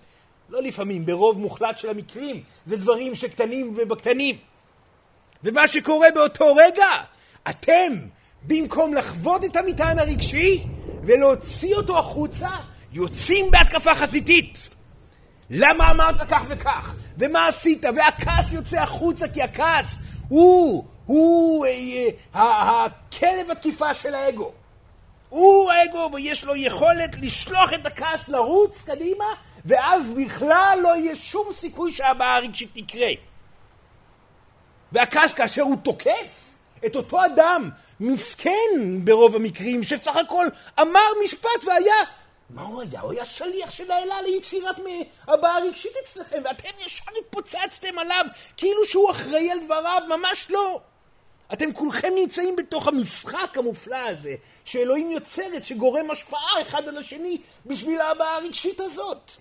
לא 0.49 0.61
לפעמים, 0.61 1.05
ברוב 1.05 1.39
מוחלט 1.39 1.77
של 1.77 1.89
המקרים, 1.89 2.43
זה 2.65 2.77
דברים 2.77 3.15
שקטנים 3.15 3.73
ובקטנים. 3.77 4.37
ומה 5.43 5.67
שקורה 5.67 6.07
באותו 6.13 6.55
רגע, 6.55 6.87
אתם, 7.49 7.93
במקום 8.43 8.93
לחוות 8.93 9.45
את 9.45 9.55
המטען 9.55 9.99
הרגשי 9.99 10.63
ולהוציא 11.03 11.75
אותו 11.75 11.99
החוצה, 11.99 12.49
יוצאים 12.91 13.51
בהתקפה 13.51 13.95
חזיתית. 13.95 14.69
למה 15.49 15.91
אמרת 15.91 16.21
כך 16.29 16.43
וכך? 16.47 16.95
ומה 17.17 17.47
עשית? 17.47 17.85
והכעס 17.95 18.51
יוצא 18.51 18.77
החוצה 18.77 19.27
כי 19.27 19.41
הכעס 19.41 19.95
הוא, 20.27 20.85
הוא 21.05 21.65
אה, 21.65 21.71
אה, 22.35 22.85
הכלב 22.85 23.51
התקיפה 23.51 23.93
של 23.93 24.15
האגו. 24.15 24.51
הוא 25.29 25.71
האגו, 25.71 26.19
יש 26.19 26.43
לו 26.43 26.55
יכולת 26.55 27.15
לשלוח 27.21 27.69
את 27.75 27.85
הכעס 27.85 28.27
לרוץ 28.27 28.83
קדימה, 28.85 29.25
ואז 29.65 30.11
בכלל 30.11 30.79
לא 30.83 30.95
יהיה 30.95 31.15
שום 31.15 31.47
סיכוי 31.53 31.91
שהבעה 31.91 32.35
הרגשית 32.35 32.69
תקרה. 32.73 33.09
והכעס 34.91 35.33
כאשר 35.33 35.61
הוא 35.61 35.75
תוקף 35.83 36.27
את 36.85 36.95
אותו 36.95 37.25
אדם, 37.25 37.69
מסכן 37.99 38.99
ברוב 39.03 39.35
המקרים, 39.35 39.83
שסך 39.83 40.15
הכל 40.15 40.47
אמר 40.79 41.07
משפט 41.23 41.63
והיה 41.65 41.95
מה 42.53 42.61
הוא 42.61 42.81
היה? 42.81 43.01
הוא 43.01 43.11
היה 43.11 43.25
שליח 43.25 43.71
של 43.71 43.91
האלה 43.91 44.21
ליצירת 44.21 44.75
הבעה 45.27 45.59
רגשית 45.59 45.91
אצלכם, 46.03 46.41
ואתם 46.45 46.69
ישר 46.85 47.11
התפוצצתם 47.19 47.99
עליו 47.99 48.25
כאילו 48.57 48.85
שהוא 48.85 49.11
אחראי 49.11 49.51
על 49.51 49.59
דבריו, 49.63 50.01
ממש 50.09 50.47
לא. 50.49 50.79
אתם 51.53 51.73
כולכם 51.73 52.09
נמצאים 52.15 52.55
בתוך 52.55 52.87
המשחק 52.87 53.57
המופלא 53.57 54.09
הזה, 54.09 54.35
שאלוהים 54.65 55.11
יוצרת, 55.11 55.65
שגורם 55.65 56.11
השפעה 56.11 56.61
אחד 56.61 56.87
על 56.87 56.97
השני 56.97 57.37
בשביל 57.65 58.01
ההבעה 58.01 58.35
הרגשית 58.35 58.79
הזאת. 58.79 59.31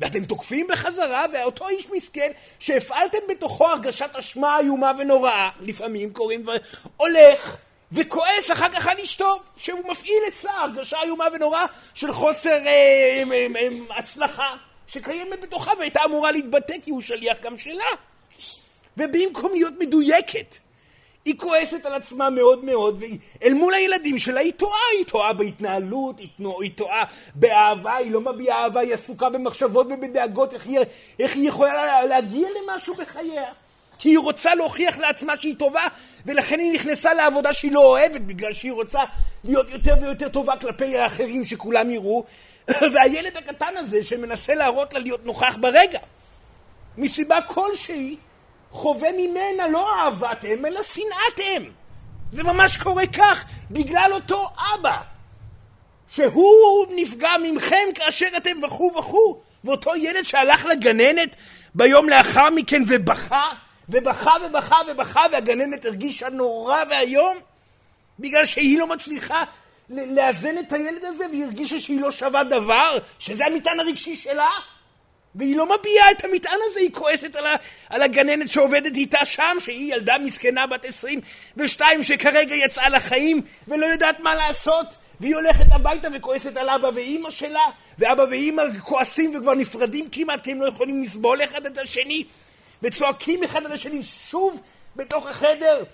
ואתם 0.00 0.24
תוקפים 0.24 0.66
בחזרה, 0.66 1.26
ואותו 1.32 1.68
איש 1.68 1.86
מסכן 1.90 2.30
שהפעלתם 2.58 3.18
בתוכו 3.28 3.66
הרגשת 3.66 4.16
אשמה 4.16 4.58
איומה 4.58 4.92
ונוראה, 4.98 5.50
לפעמים 5.60 6.12
קוראים, 6.12 6.46
הולך 6.96 7.56
וכועס 7.92 8.50
אחר 8.50 8.68
כך 8.68 8.86
על 8.86 9.00
אשתו, 9.00 9.40
שהוא 9.56 9.90
מפעיל 9.90 10.22
אצלה 10.28 10.52
הרגשה 10.52 11.02
איומה 11.02 11.24
ונוראה 11.32 11.64
של 11.94 12.12
חוסר 12.12 12.50
אה, 12.66 13.22
אה, 13.32 13.46
אה, 13.56 13.68
הצלחה 13.98 14.56
שקיימת 14.86 15.40
בתוכה 15.40 15.70
והייתה 15.78 16.00
אמורה 16.04 16.32
להתבטא 16.32 16.74
כי 16.84 16.90
הוא 16.90 17.00
שליח 17.00 17.36
גם 17.42 17.58
שלה. 17.58 17.84
ובמקום 18.96 19.52
להיות 19.52 19.74
מדויקת 19.78 20.56
היא 21.24 21.34
כועסת 21.38 21.86
על 21.86 21.94
עצמה 21.94 22.30
מאוד 22.30 22.64
מאוד, 22.64 23.02
ואל 23.42 23.54
מול 23.54 23.74
הילדים 23.74 24.18
שלה 24.18 24.40
היא 24.40 24.52
טועה, 24.52 24.80
היא 24.98 25.06
טועה 25.06 25.32
בהתנהלות, 25.32 26.20
היא 26.60 26.70
טועה 26.74 27.04
באהבה, 27.34 27.96
היא 27.96 28.12
לא 28.12 28.20
מביעה 28.20 28.64
אהבה, 28.64 28.80
היא 28.80 28.94
עסוקה 28.94 29.30
במחשבות 29.30 29.86
ובדאגות, 29.90 30.54
איך 30.54 30.66
היא, 30.66 30.78
איך 31.18 31.34
היא 31.34 31.48
יכולה 31.48 32.04
להגיע 32.06 32.48
למשהו 32.62 32.94
בחייה. 32.94 33.44
כי 33.98 34.08
היא 34.08 34.18
רוצה 34.18 34.54
להוכיח 34.54 34.98
לעצמה 34.98 35.36
שהיא 35.36 35.54
טובה, 35.58 35.82
ולכן 36.26 36.58
היא 36.58 36.72
נכנסה 36.72 37.14
לעבודה 37.14 37.52
שהיא 37.52 37.72
לא 37.72 37.84
אוהבת, 37.86 38.20
בגלל 38.20 38.52
שהיא 38.52 38.72
רוצה 38.72 39.00
להיות 39.44 39.70
יותר 39.70 39.94
ויותר 40.00 40.28
טובה 40.28 40.56
כלפי 40.56 40.98
האחרים 40.98 41.44
שכולם 41.44 41.90
יראו, 41.90 42.24
והילד 42.92 43.36
הקטן 43.36 43.76
הזה 43.76 44.04
שמנסה 44.04 44.54
להראות 44.54 44.94
לה 44.94 45.00
להיות 45.00 45.26
נוכח 45.26 45.56
ברגע, 45.60 45.98
מסיבה 46.98 47.42
כלשהי, 47.42 48.16
חווה 48.70 49.08
ממנה 49.12 49.68
לא 49.68 49.96
אהבת 49.96 50.44
אם, 50.44 50.66
אלא 50.66 50.80
שנאת 50.82 51.40
אם. 51.40 51.70
זה 52.32 52.42
ממש 52.42 52.76
קורה 52.76 53.06
כך, 53.06 53.44
בגלל 53.70 54.10
אותו 54.12 54.48
אבא, 54.74 54.96
שהוא 56.08 56.86
נפגע 56.96 57.30
ממכם 57.42 57.84
כאשר 57.94 58.26
אתם 58.36 58.64
וכו' 58.64 58.92
וכו', 58.98 59.40
ואותו 59.64 59.96
ילד 59.96 60.22
שהלך 60.22 60.64
לגננת 60.64 61.36
ביום 61.74 62.08
לאחר 62.08 62.50
מכן 62.50 62.82
ובכה, 62.88 63.48
ובכה 63.88 64.30
ובכה 64.46 64.76
ובכה, 64.88 65.22
והגננת 65.32 65.84
הרגישה 65.84 66.28
נורא 66.28 66.78
ואיום, 66.90 67.36
בגלל 68.18 68.44
שהיא 68.44 68.78
לא 68.78 68.86
מצליחה 68.86 69.44
לאזן 69.90 70.58
את 70.58 70.72
הילד 70.72 71.04
הזה, 71.04 71.24
והיא 71.30 71.44
הרגישה 71.44 71.80
שהיא 71.80 72.00
לא 72.00 72.10
שווה 72.10 72.44
דבר, 72.44 72.98
שזה 73.18 73.46
המטען 73.46 73.80
הרגשי 73.80 74.16
שלה. 74.16 74.50
והיא 75.34 75.56
לא 75.56 75.66
מביעה 75.66 76.10
את 76.10 76.24
המטען 76.24 76.58
הזה, 76.70 76.80
היא 76.80 76.92
כועסת 76.92 77.36
על, 77.36 77.46
ה, 77.46 77.54
על 77.88 78.02
הגננת 78.02 78.50
שעובדת 78.50 78.94
איתה 78.94 79.24
שם, 79.24 79.56
שהיא 79.60 79.94
ילדה 79.94 80.18
מסכנה 80.18 80.66
בת 80.66 80.84
עשרים 80.84 81.20
ושתיים 81.56 82.02
שכרגע 82.02 82.54
יצאה 82.54 82.88
לחיים 82.88 83.40
ולא 83.68 83.86
יודעת 83.86 84.20
מה 84.20 84.34
לעשות, 84.34 84.86
והיא 85.20 85.34
הולכת 85.34 85.72
הביתה 85.72 86.08
וכועסת 86.14 86.56
על 86.56 86.68
אבא 86.68 86.90
ואימא 86.94 87.30
שלה, 87.30 87.64
ואבא 87.98 88.22
ואימא 88.30 88.62
כועסים 88.82 89.36
וכבר 89.36 89.54
נפרדים 89.54 90.08
כמעט 90.12 90.44
כי 90.44 90.52
הם 90.52 90.60
לא 90.60 90.68
יכולים 90.68 91.02
לסבול 91.02 91.44
אחד 91.44 91.66
את 91.66 91.78
השני, 91.78 92.24
וצועקים 92.82 93.44
אחד 93.44 93.66
על 93.66 93.72
השני 93.72 94.02
שוב 94.02 94.60
בתוך 94.96 95.26
החדר, 95.26 95.84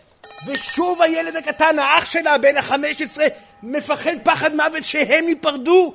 ושוב 0.46 1.02
הילד 1.02 1.36
הקטן, 1.36 1.78
האח 1.78 2.04
שלה, 2.04 2.38
בן 2.38 2.56
החמש 2.56 3.02
עשרה, 3.02 3.26
מפחד 3.62 4.16
פחד 4.24 4.54
מוות 4.54 4.84
שהם 4.84 5.28
ייפרדו, 5.28 5.94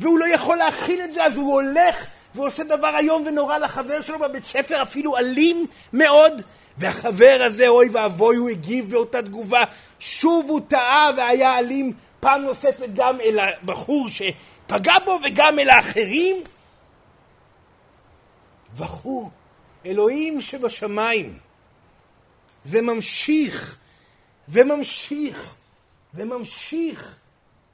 והוא 0.00 0.18
לא 0.18 0.28
יכול 0.34 0.56
להכיל 0.56 1.02
את 1.04 1.12
זה, 1.12 1.24
אז 1.24 1.36
הוא 1.36 1.52
הולך 1.52 2.06
ועושה 2.34 2.64
דבר 2.64 2.98
איום 2.98 3.26
ונורא 3.26 3.58
לחבר 3.58 4.00
שלו 4.02 4.18
בבית 4.18 4.44
ספר, 4.44 4.82
אפילו 4.82 5.18
אלים 5.18 5.66
מאוד, 5.92 6.42
והחבר 6.78 7.38
הזה, 7.46 7.68
אוי 7.68 7.88
ואבוי, 7.92 8.36
הוא 8.36 8.48
הגיב 8.48 8.90
באותה 8.90 9.22
תגובה. 9.22 9.64
שוב 10.00 10.46
הוא 10.48 10.60
טעה 10.68 11.10
והיה 11.16 11.58
אלים 11.58 11.92
פעם 12.20 12.42
נוספת 12.42 12.88
גם 12.94 13.20
אל 13.20 13.38
הבחור 13.38 14.08
שפגע 14.08 14.94
בו 15.04 15.18
וגם 15.24 15.58
אל 15.58 15.70
האחרים. 15.70 16.36
וכו', 18.76 19.30
אלוהים 19.86 20.40
שבשמיים. 20.40 21.38
זה 22.64 22.82
ממשיך, 22.82 23.76
וממשיך, 24.48 25.54
וממשיך, 26.14 27.16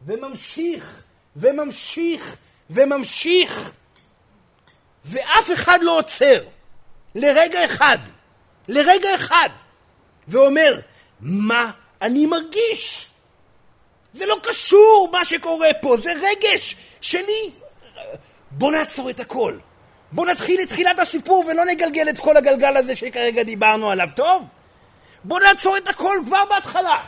וממשיך, 0.07 1.03
וממשיך, 1.37 2.37
וממשיך. 2.71 3.73
ואף 5.05 5.53
אחד 5.53 5.79
לא 5.83 5.99
עוצר 5.99 6.41
לרגע 7.15 7.65
אחד, 7.65 7.99
לרגע 8.69 9.15
אחד, 9.15 9.49
ואומר, 10.29 10.81
מה 11.21 11.71
אני 12.03 12.27
מרגיש? 12.27 13.07
זה 14.13 14.27
לא 14.27 14.37
קשור 14.43 15.09
מה 15.13 15.25
שקורה 15.25 15.69
פה, 15.81 15.97
זה 15.97 16.13
רגש 16.13 16.77
שלי. 17.01 17.51
בוא 18.51 18.73
נעצור 18.73 19.11
את 19.11 19.21
הכל. 19.21 19.59
בוא 20.13 20.27
נתחיל 20.27 20.61
את 20.61 20.69
תחילת 20.69 20.99
הסיפור 20.99 21.45
ולא 21.49 21.65
נגלגל 21.65 22.09
את 22.09 22.19
כל 22.19 22.37
הגלגל 22.37 22.77
הזה 22.77 22.97
שכרגע 22.97 23.43
דיברנו 23.43 23.91
עליו, 23.91 24.09
טוב? 24.17 24.45
בוא 25.25 25.41
נעצור 25.41 25.77
את 25.77 25.89
הכל 25.89 26.23
כבר 26.27 26.45
בהתחלה. 26.51 27.05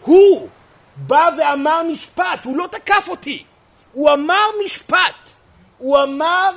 הוא 0.00 0.48
בא 0.96 1.28
ואמר 1.38 1.82
משפט, 1.82 2.44
הוא 2.44 2.56
לא 2.56 2.66
תקף 2.70 3.08
אותי. 3.08 3.44
הוא 3.92 4.12
אמר 4.12 4.46
משפט. 4.64 5.14
הוא 5.78 6.02
אמר 6.02 6.50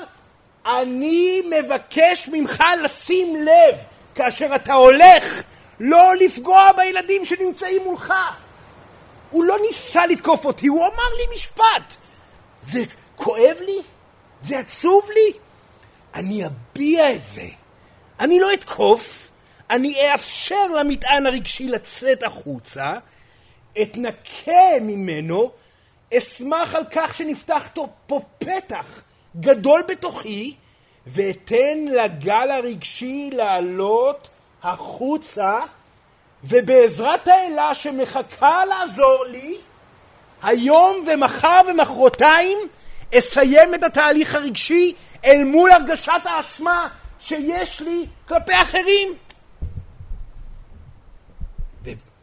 אני 0.68 1.42
מבקש 1.42 2.30
ממך 2.32 2.64
לשים 2.84 3.36
לב 3.36 3.76
כאשר 4.16 4.56
אתה 4.56 4.74
הולך 4.74 5.44
לא 5.80 6.16
לפגוע 6.16 6.72
בילדים 6.78 7.26
שנמצאים 7.26 7.84
מולך. 7.84 8.14
הוא 9.30 9.44
לא 9.44 9.56
ניסה 9.68 10.06
לתקוף 10.06 10.46
אותי, 10.46 10.68
הוא 10.68 10.80
אמר 10.86 11.10
לי 11.18 11.36
משפט. 11.36 11.96
זה 12.64 12.84
כואב 13.16 13.58
לי? 13.62 13.82
זה 14.42 14.60
עצוב 14.60 15.10
לי? 15.10 15.38
אני 16.16 16.44
אביע 16.46 17.14
את 17.16 17.26
זה. 17.26 17.48
אני 18.20 18.40
לא 18.40 18.54
אתקוף, 18.54 19.30
אני 19.70 20.12
אאפשר 20.12 20.68
למטען 20.68 21.26
הרגשי 21.26 21.68
לצאת 21.68 22.24
החוצה, 22.24 22.94
אתנקה 23.82 24.80
ממנו, 24.82 25.52
אשמח 26.18 26.76
על 26.76 26.84
כך 26.92 27.14
שנפתח 27.14 27.68
פה 28.08 28.22
פתח 28.38 29.02
גדול 29.36 29.82
בתוכי, 29.88 30.56
ואתן 31.08 31.86
לגל 31.86 32.52
הרגשי 32.52 33.30
לעלות 33.34 34.28
החוצה, 34.64 35.60
ובעזרת 36.44 37.28
האלה 37.28 37.76
שמחכה 37.76 38.66
לעזור 38.66 39.26
לי, 39.26 39.58
היום 40.44 41.06
ומחר 41.08 41.62
ומחרתיים 41.70 42.58
אסיים 43.18 43.76
את 43.76 43.84
התהליך 43.84 44.36
הרגשי 44.36 44.94
אל 45.26 45.44
מול 45.44 45.72
הרגשת 45.72 46.22
האשמה 46.26 46.90
שיש 47.20 47.82
לי 47.82 48.06
כלפי 48.28 48.54
אחרים. 48.62 49.14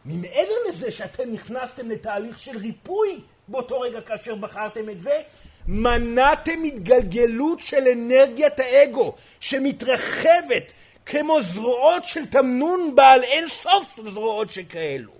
ומעבר 0.05 0.55
לזה 0.69 0.91
שאתם 0.91 1.31
נכנסתם 1.31 1.89
לתהליך 1.89 2.39
של 2.39 2.57
ריפוי 2.57 3.19
באותו 3.47 3.79
רגע 3.79 4.01
כאשר 4.01 4.35
בחרתם 4.35 4.89
את 4.89 4.99
זה, 4.99 5.21
מנעתם 5.67 6.63
התגלגלות 6.63 7.59
של 7.59 7.87
אנרגיית 7.93 8.59
האגו 8.59 9.13
שמתרחבת 9.39 10.71
כמו 11.05 11.41
זרועות 11.41 12.03
של 12.03 12.25
תמנון 12.25 12.95
בעל 12.95 13.23
אין 13.23 13.47
סוף 13.47 13.99
זרועות 14.03 14.49
שכאלו. 14.49 15.11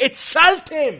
הצלתם 0.00 0.94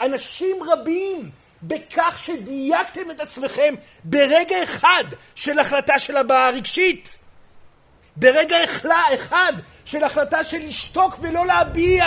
אנשים 0.00 0.56
רבים 0.62 1.30
בכך 1.62 2.18
שדייקתם 2.18 3.10
את 3.10 3.20
עצמכם 3.20 3.74
ברגע 4.04 4.62
אחד 4.62 5.04
של 5.34 5.58
החלטה 5.58 5.98
של 5.98 6.16
הבעה 6.16 6.50
רגשית. 6.50 7.16
ברגע 8.16 8.56
אחד 9.14 9.52
של 9.84 10.04
החלטה 10.04 10.44
של 10.44 10.58
לשתוק 10.58 11.16
ולא 11.20 11.46
להביע. 11.46 12.04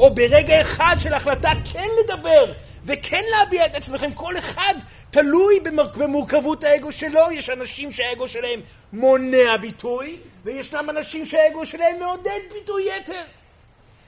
או 0.00 0.14
ברגע 0.14 0.60
אחד 0.60 0.96
של 0.98 1.14
החלטה 1.14 1.50
כן 1.72 1.88
לדבר 2.04 2.52
וכן 2.84 3.24
להביע 3.30 3.66
את 3.66 3.74
עצמכם. 3.74 4.14
כל 4.14 4.38
אחד 4.38 4.74
תלוי 5.10 5.60
במורכבות 5.96 6.64
האגו 6.64 6.92
שלו. 6.92 7.30
יש 7.32 7.50
אנשים 7.50 7.92
שהאגו 7.92 8.28
שלהם 8.28 8.60
מונע 8.92 9.56
ביטוי, 9.56 10.16
וישנם 10.44 10.90
אנשים 10.90 11.26
שהאגו 11.26 11.66
שלהם 11.66 12.00
מעודד 12.00 12.40
ביטוי 12.52 12.96
יתר. 12.96 13.22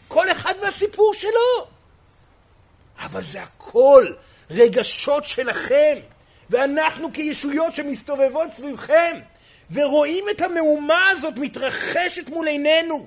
כל 0.09 0.31
אחד 0.31 0.55
והסיפור 0.63 1.15
שלו. 1.15 1.67
אבל 2.99 3.23
זה 3.23 3.43
הכל 3.43 4.07
רגשות 4.51 5.25
שלכם, 5.25 5.95
ואנחנו 6.51 7.13
כישויות 7.13 7.75
שמסתובבות 7.75 8.53
סביבכם, 8.53 9.19
ורואים 9.71 10.25
את 10.31 10.41
המהומה 10.41 11.09
הזאת 11.11 11.35
מתרחשת 11.37 12.29
מול 12.29 12.47
עינינו. 12.47 13.07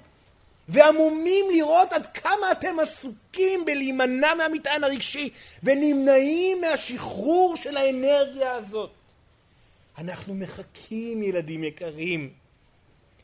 ועמומים 0.69 1.45
לראות 1.51 1.93
עד 1.93 2.05
כמה 2.05 2.51
אתם 2.51 2.79
עסוקים 2.79 3.65
בלהימנע 3.65 4.33
מהמטען 4.33 4.83
הרגשי 4.83 5.29
ונמנעים 5.63 6.61
מהשחרור 6.61 7.55
של 7.55 7.77
האנרגיה 7.77 8.51
הזאת. 8.51 8.91
אנחנו 9.97 10.35
מחכים, 10.35 11.23
ילדים 11.23 11.63
יקרים, 11.63 12.33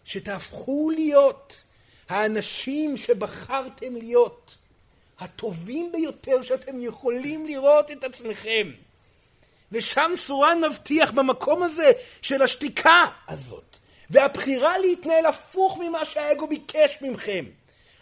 שתהפכו 0.06 0.92
להיות 0.96 1.64
האנשים 2.10 2.98
שבחרתם 2.98 3.96
להיות, 3.96 4.58
הטובים 5.20 5.92
ביותר 5.92 6.42
שאתם 6.42 6.84
יכולים 6.84 7.46
לראות 7.46 7.92
את 7.92 8.04
עצמכם. 8.04 8.72
ושם 9.72 10.12
סורן 10.18 10.62
מבטיח 10.70 11.12
במקום 11.12 11.64
הזה 11.64 11.92
של 12.22 12.42
השתיקה 12.42 13.06
הזאת, 13.28 13.71
והבחירה 14.12 14.78
להתנהל 14.78 15.26
הפוך 15.26 15.78
ממה 15.78 16.06
שהאגו 16.06 16.48
ביקש 16.48 16.98
מכם. 17.02 17.46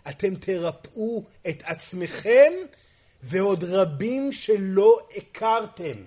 אתם 0.10 0.36
תרפאו 0.36 1.24
את 1.50 1.64
עצמכם 1.66 2.54
ועוד 3.24 3.64
רבים 3.64 4.32
שלא 4.32 5.00
הכרתם. 5.16 6.04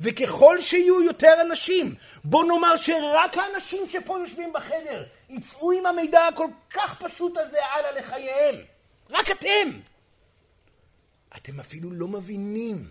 וככל 0.00 0.60
שיהיו 0.60 1.02
יותר 1.02 1.32
אנשים, 1.40 1.94
בוא 2.24 2.44
נאמר 2.44 2.76
שרק 2.76 3.36
האנשים 3.38 3.86
שפה 3.88 4.18
יושבים 4.18 4.52
בחדר 4.52 5.04
יצאו 5.28 5.72
עם 5.72 5.86
המידע 5.86 6.26
הכל 6.26 6.46
כך 6.70 7.02
פשוט 7.02 7.36
הזה 7.36 7.58
הלאה 7.64 7.92
לחייהם. 7.92 8.54
רק 9.10 9.30
אתם. 9.30 9.80
אתם 11.36 11.60
אפילו 11.60 11.90
לא 11.90 12.08
מבינים 12.08 12.86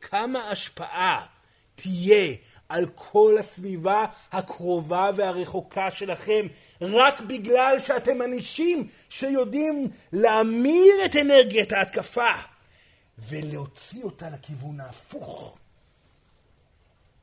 כמה 0.00 0.50
השפעה 0.50 1.26
תהיה 1.74 2.34
על 2.72 2.86
כל 2.94 3.36
הסביבה 3.40 4.06
הקרובה 4.32 5.10
והרחוקה 5.16 5.90
שלכם, 5.90 6.46
רק 6.80 7.20
בגלל 7.20 7.76
שאתם 7.78 8.22
אנשים 8.22 8.88
שיודעים 9.10 9.88
להמיר 10.12 10.94
את 11.04 11.16
אנרגיית 11.16 11.72
ההתקפה 11.72 12.30
ולהוציא 13.18 14.04
אותה 14.04 14.30
לכיוון 14.30 14.80
ההפוך. 14.80 15.58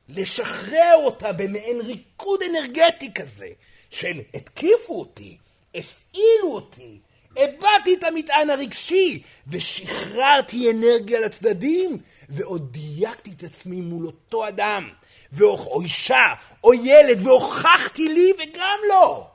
לשחרר 0.08 0.94
אותה 1.04 1.32
במעין 1.32 1.80
ריקוד 1.80 2.40
אנרגטי 2.50 3.12
כזה 3.14 3.48
של 3.90 4.20
התקיפו 4.34 5.00
אותי, 5.00 5.36
הפעילו 5.74 6.54
אותי, 6.54 6.98
הבעתי 7.36 7.94
את 7.94 8.04
המטען 8.04 8.50
הרגשי 8.50 9.22
ושחררתי 9.48 10.70
אנרגיה 10.70 11.20
לצדדים 11.20 11.98
ועוד 12.28 12.72
דייקתי 12.72 13.30
את 13.36 13.42
עצמי 13.42 13.80
מול 13.80 14.06
אותו 14.06 14.48
אדם 14.48 14.90
או 15.40 15.80
אישה 15.80 16.34
או 16.64 16.74
ילד 16.74 17.26
והוכחתי 17.26 18.08
לי 18.08 18.32
וגם 18.38 18.78
לו 18.88 19.26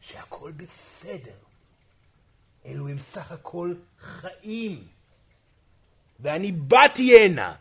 שהכל 0.00 0.52
בסדר. 0.52 1.38
אלו 2.66 2.88
הם 2.88 2.98
סך 2.98 3.32
הכל 3.32 3.74
חיים. 4.00 4.84
ואני 6.20 6.52
באתי 6.52 7.18
הנה 7.18 7.54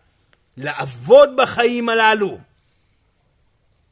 לעבוד 0.57 1.29
בחיים 1.37 1.89
הללו. 1.89 2.37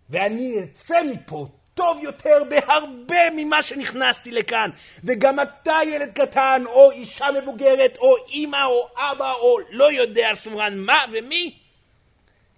ואני 0.09 0.63
אצא 0.63 1.03
מפה 1.03 1.47
טוב 1.73 1.99
יותר 2.01 2.43
בהרבה 2.49 3.29
ממה 3.35 3.63
שנכנסתי 3.63 4.31
לכאן. 4.31 4.69
וגם 5.03 5.39
אתה 5.39 5.77
ילד 5.85 6.13
קטן, 6.13 6.63
או 6.65 6.91
אישה 6.91 7.27
מבוגרת, 7.41 7.97
או 7.97 8.15
אימא, 8.27 8.63
או 8.65 8.87
אבא, 8.95 9.31
או 9.31 9.57
לא 9.69 9.91
יודע 9.91 10.29
סמרן 10.43 10.77
מה 10.77 11.05
ומי, 11.11 11.57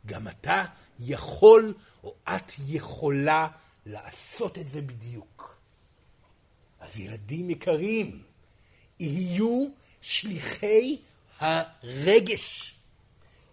גם 0.05 0.27
אתה 0.27 0.63
יכול, 0.99 1.73
או 2.03 2.13
את 2.23 2.51
יכולה 2.67 3.47
לעשות 3.86 4.57
את 4.57 4.69
זה 4.69 4.81
בדיוק. 4.81 5.55
אז 6.79 6.99
ילדים 6.99 7.49
יקרים, 7.49 8.21
יהיו 8.99 9.67
שליחי 10.01 10.97
הרגש. 11.39 12.75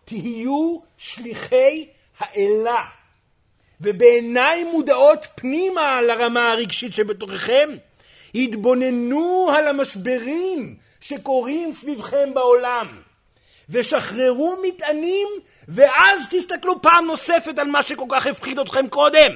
תהיו 0.05 0.79
שליחי 0.99 1.89
האלה. 2.19 2.85
ובעיניים 3.81 4.67
מודעות 4.73 5.27
פנימה 5.35 6.03
לרמה 6.03 6.51
הרגשית 6.51 6.95
שבתוככם, 6.95 7.69
התבוננו 8.35 9.49
על 9.57 9.69
המשברים 9.69 10.77
שקורים 11.01 11.73
סביבכם 11.73 12.35
בעולם, 12.35 13.03
ושחררו 13.69 14.57
מטענים, 14.63 15.29
ואז 15.69 16.23
תסתכלו 16.31 16.83
פעם 16.83 17.07
נוספת 17.07 17.59
על 17.59 17.69
מה 17.69 17.83
שכל 17.83 18.07
כך 18.11 18.27
הפחיד 18.27 18.59
אתכם 18.59 18.89
קודם. 18.89 19.33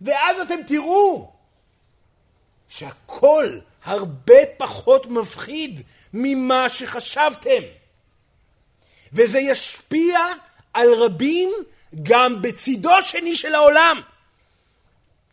ואז 0.00 0.36
אתם 0.42 0.62
תראו 0.66 1.32
שהכל 2.68 3.58
הרבה 3.84 4.46
פחות 4.56 5.06
מפחיד 5.06 5.80
ממה 6.12 6.68
שחשבתם. 6.68 7.62
וזה 9.12 9.38
ישפיע 9.38 10.18
על 10.74 10.94
רבים 10.94 11.50
גם 12.02 12.42
בצידו 12.42 13.02
שני 13.02 13.36
של 13.36 13.54
העולם. 13.54 14.00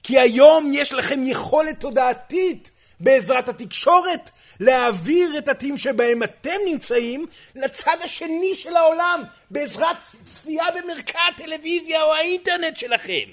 כי 0.04 0.20
היום 0.20 0.72
יש 0.74 0.94
לכם 0.94 1.20
יכולת 1.24 1.80
תודעתית 1.80 2.72
בעזרת 3.00 3.50
התקשורת 3.50 4.30
להעביר 4.60 5.38
את 5.38 5.48
התים 5.48 5.78
שבהם 5.78 6.24
אתם 6.24 6.58
נמצאים 6.66 7.26
לצד 7.56 7.98
השני 8.04 8.56
של 8.56 8.76
העולם 8.76 9.24
בעזרת 9.52 9.98
צפייה 10.26 10.66
במרקע 10.72 11.20
הטלוויזיה 11.34 12.04
או 12.04 12.14
האינטרנט 12.14 12.78
שלכם. 12.78 13.30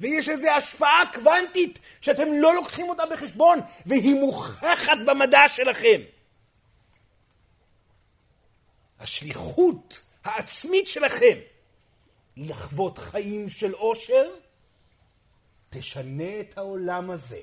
ויש 0.00 0.28
איזו 0.28 0.48
השפעה 0.50 1.02
קוונטית 1.14 1.78
שאתם 2.00 2.32
לא 2.32 2.54
לוקחים 2.54 2.88
אותה 2.88 3.06
בחשבון 3.06 3.58
והיא 3.86 4.14
מוכחת 4.14 4.98
במדע 5.06 5.48
שלכם. 5.48 6.00
השליחות 9.00 10.02
העצמית 10.24 10.86
שלכם 10.86 11.38
לחוות 12.36 12.98
חיים 12.98 13.48
של 13.48 13.72
עושר, 13.72 14.30
תשנה 15.70 16.40
את 16.40 16.58
העולם 16.58 17.10
הזה. 17.10 17.40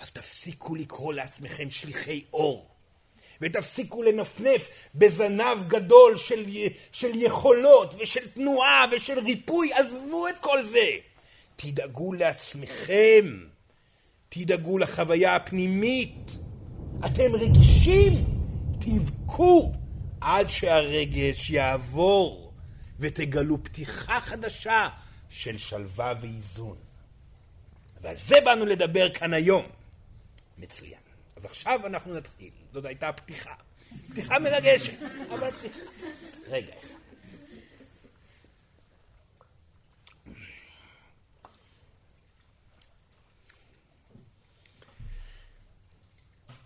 אז 0.00 0.10
תפסיקו 0.12 0.74
לקרוא 0.74 1.12
לעצמכם 1.12 1.70
שליחי 1.70 2.24
אור, 2.32 2.68
ותפסיקו 3.40 4.02
לנפנף 4.02 4.68
בזנב 4.94 5.68
גדול 5.68 6.16
של, 6.16 6.44
של 6.92 7.10
יכולות 7.14 7.94
ושל 7.98 8.28
תנועה 8.28 8.84
ושל 8.92 9.18
ריפוי, 9.18 9.72
עזבו 9.72 10.28
את 10.28 10.38
כל 10.38 10.62
זה. 10.62 10.90
תדאגו 11.56 12.12
לעצמכם, 12.12 13.44
תדאגו 14.28 14.78
לחוויה 14.78 15.36
הפנימית. 15.36 16.38
אתם 17.06 17.34
רגישים, 17.34 18.24
תבכו 18.80 19.72
עד 20.20 20.50
שהרגש 20.50 21.50
יעבור. 21.50 22.44
ותגלו 23.00 23.64
פתיחה 23.64 24.20
חדשה 24.20 24.88
של 25.28 25.58
שלווה 25.58 26.14
ואיזון. 26.20 26.76
ועל 28.00 28.16
זה 28.16 28.36
באנו 28.44 28.64
לדבר 28.64 29.10
כאן 29.10 29.34
היום. 29.34 29.64
מצוין. 30.58 31.00
אז 31.36 31.44
עכשיו 31.44 31.86
אנחנו 31.86 32.14
נתחיל. 32.14 32.50
זאת 32.72 32.84
הייתה 32.84 33.12
פתיחה. 33.12 33.54
פתיחה 34.10 34.38
מרגשת, 34.38 34.92
אבל. 35.30 35.50
רגע. 36.46 36.74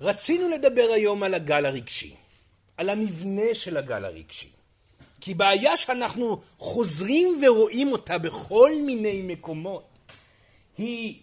רצינו 0.01 0.49
לדבר 0.49 0.89
היום 0.95 1.23
על 1.23 1.35
הגל 1.35 1.67
הרגשי, 1.67 2.15
על 2.77 2.91
המבנה 2.91 3.55
של 3.55 3.77
הגל 3.77 4.05
הרגשי. 4.05 4.49
כי 5.21 5.35
בעיה 5.35 5.77
שאנחנו 5.77 6.43
חוזרים 6.59 7.43
ורואים 7.47 7.93
אותה 7.93 8.19
בכל 8.19 8.71
מיני 8.87 9.23
מקומות, 9.23 9.99
היא, 10.79 11.21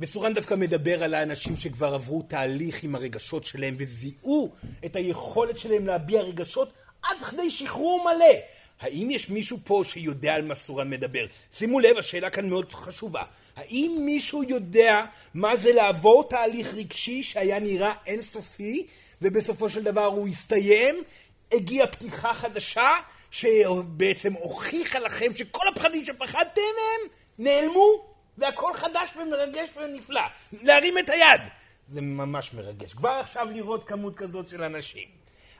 וסורן 0.00 0.34
דווקא 0.34 0.54
מדבר 0.54 1.04
על 1.04 1.14
האנשים 1.14 1.56
שכבר 1.56 1.94
עברו 1.94 2.22
תהליך 2.22 2.82
עם 2.82 2.94
הרגשות 2.94 3.44
שלהם 3.44 3.74
וזיהו 3.78 4.50
את 4.84 4.96
היכולת 4.96 5.58
שלהם 5.58 5.86
להביע 5.86 6.20
רגשות 6.20 6.72
עד 7.02 7.16
כדי 7.22 7.50
שחרור 7.50 8.04
מלא. 8.04 8.34
האם 8.80 9.10
יש 9.10 9.30
מישהו 9.30 9.58
פה 9.64 9.82
שיודע 9.84 10.34
על 10.34 10.42
מה 10.42 10.54
סורן 10.54 10.90
מדבר? 10.90 11.26
שימו 11.52 11.80
לב, 11.80 11.96
השאלה 11.96 12.30
כאן 12.30 12.48
מאוד 12.48 12.72
חשובה. 12.72 13.22
האם 13.56 13.98
מישהו 14.00 14.42
יודע 14.42 15.04
מה 15.34 15.56
זה 15.56 15.72
לעבור 15.72 16.28
תהליך 16.28 16.74
רגשי 16.74 17.22
שהיה 17.22 17.60
נראה 17.60 17.92
אינסופי 18.06 18.86
ובסופו 19.22 19.70
של 19.70 19.82
דבר 19.82 20.04
הוא 20.04 20.28
הסתיים 20.28 20.94
הגיעה 21.52 21.86
פתיחה 21.86 22.34
חדשה 22.34 22.90
שבעצם 23.30 24.32
הוכיחה 24.32 24.98
לכם 24.98 25.36
שכל 25.36 25.68
הפחדים 25.68 26.04
שפחדתם 26.04 26.60
מהם 26.60 27.10
נעלמו 27.38 28.09
והכל 28.40 28.74
חדש 28.74 29.08
ומרגש 29.16 29.68
ונפלא. 29.76 30.22
להרים 30.52 30.98
את 30.98 31.08
היד. 31.08 31.40
זה 31.88 32.00
ממש 32.00 32.54
מרגש. 32.54 32.92
כבר 32.92 33.10
עכשיו 33.10 33.46
לראות 33.50 33.84
כמות 33.88 34.16
כזאת 34.16 34.48
של 34.48 34.62
אנשים. 34.62 35.08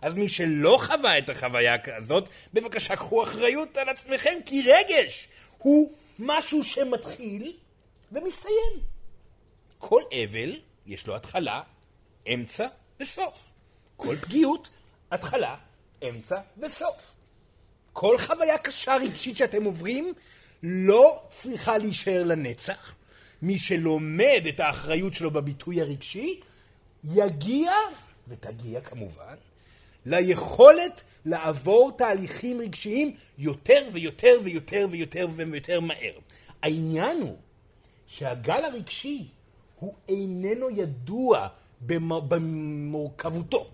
אז 0.03 0.17
מי 0.17 0.29
שלא 0.29 0.79
חווה 0.81 1.19
את 1.19 1.29
החוויה 1.29 1.77
הזאת, 1.87 2.29
בבקשה 2.55 2.97
קחו 2.97 3.23
אחריות 3.23 3.77
על 3.77 3.89
עצמכם, 3.89 4.39
כי 4.47 4.63
רגש 4.63 5.29
הוא 5.59 5.93
משהו 6.19 6.65
שמתחיל 6.65 7.57
ומסתיים. 8.13 8.73
כל 9.79 10.03
אבל 10.13 10.59
יש 10.87 11.07
לו 11.07 11.17
התחלה, 11.17 11.63
אמצע 12.35 12.67
וסוף. 13.01 13.51
כל 13.97 14.17
פגיעות, 14.21 14.69
התחלה, 15.11 15.57
אמצע 16.09 16.41
וסוף. 16.59 17.13
כל 17.93 18.19
חוויה 18.19 18.59
קשה 18.59 18.97
רגשית 18.97 19.37
שאתם 19.37 19.65
עוברים 19.65 20.15
לא 20.63 21.23
צריכה 21.31 21.79
להישאר 21.79 22.25
לנצח. 22.25 22.95
מי 23.43 23.59
שלומד 23.59 24.43
את 24.49 24.61
האחריות 24.61 25.15
שלו 25.15 25.31
בביטוי 25.31 25.81
הרגשי, 25.81 26.41
יגיע, 27.05 27.73
ותגיע 28.29 28.81
כמובן, 28.81 29.35
ליכולת 30.07 31.03
לעבור 31.25 31.93
תהליכים 31.97 32.61
רגשיים 32.61 33.17
יותר 33.39 33.89
ויותר 33.93 34.33
ויותר 34.45 34.87
ויותר 34.91 35.27
ויותר 35.37 35.81
מהר. 35.81 36.13
העניין 36.63 37.21
הוא 37.21 37.37
שהגל 38.07 38.65
הרגשי 38.65 39.29
הוא 39.79 39.95
איננו 40.09 40.71
ידוע 40.71 41.49
במורכבותו. 41.81 43.71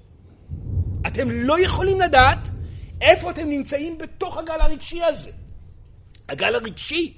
אתם 1.07 1.31
לא 1.31 1.61
יכולים 1.61 2.01
לדעת 2.01 2.49
איפה 3.01 3.31
אתם 3.31 3.49
נמצאים 3.49 3.99
בתוך 3.99 4.37
הגל 4.37 4.61
הרגשי 4.61 5.03
הזה. 5.03 5.31
הגל 6.29 6.55
הרגשי, 6.55 7.15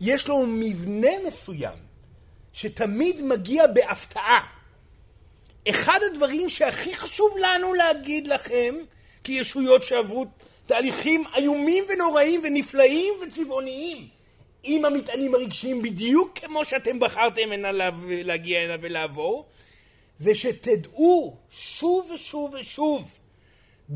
יש 0.00 0.28
לו 0.28 0.44
מבנה 0.46 1.10
מסוים 1.26 1.78
שתמיד 2.52 3.22
מגיע 3.22 3.66
בהפתעה. 3.66 4.46
אחד 5.68 5.98
הדברים 6.12 6.48
שהכי 6.48 6.94
חשוב 6.94 7.36
לנו 7.40 7.74
להגיד 7.74 8.26
לכם, 8.26 8.74
כישויות 9.24 9.82
שעברו 9.82 10.26
תהליכים 10.66 11.24
איומים 11.36 11.84
ונוראים 11.88 12.40
ונפלאים 12.44 13.14
וצבעוניים, 13.22 14.08
עם 14.62 14.84
המטענים 14.84 15.34
הרגשיים 15.34 15.82
בדיוק 15.82 16.38
כמו 16.38 16.64
שאתם 16.64 17.00
בחרתם 17.00 17.52
הנה 17.52 17.70
להגיע 18.08 18.64
הנה 18.64 18.76
ולעבור, 18.80 19.46
זה 20.18 20.34
שתדעו 20.34 21.36
שוב 21.50 22.10
ושוב 22.14 22.54
ושוב, 22.54 23.17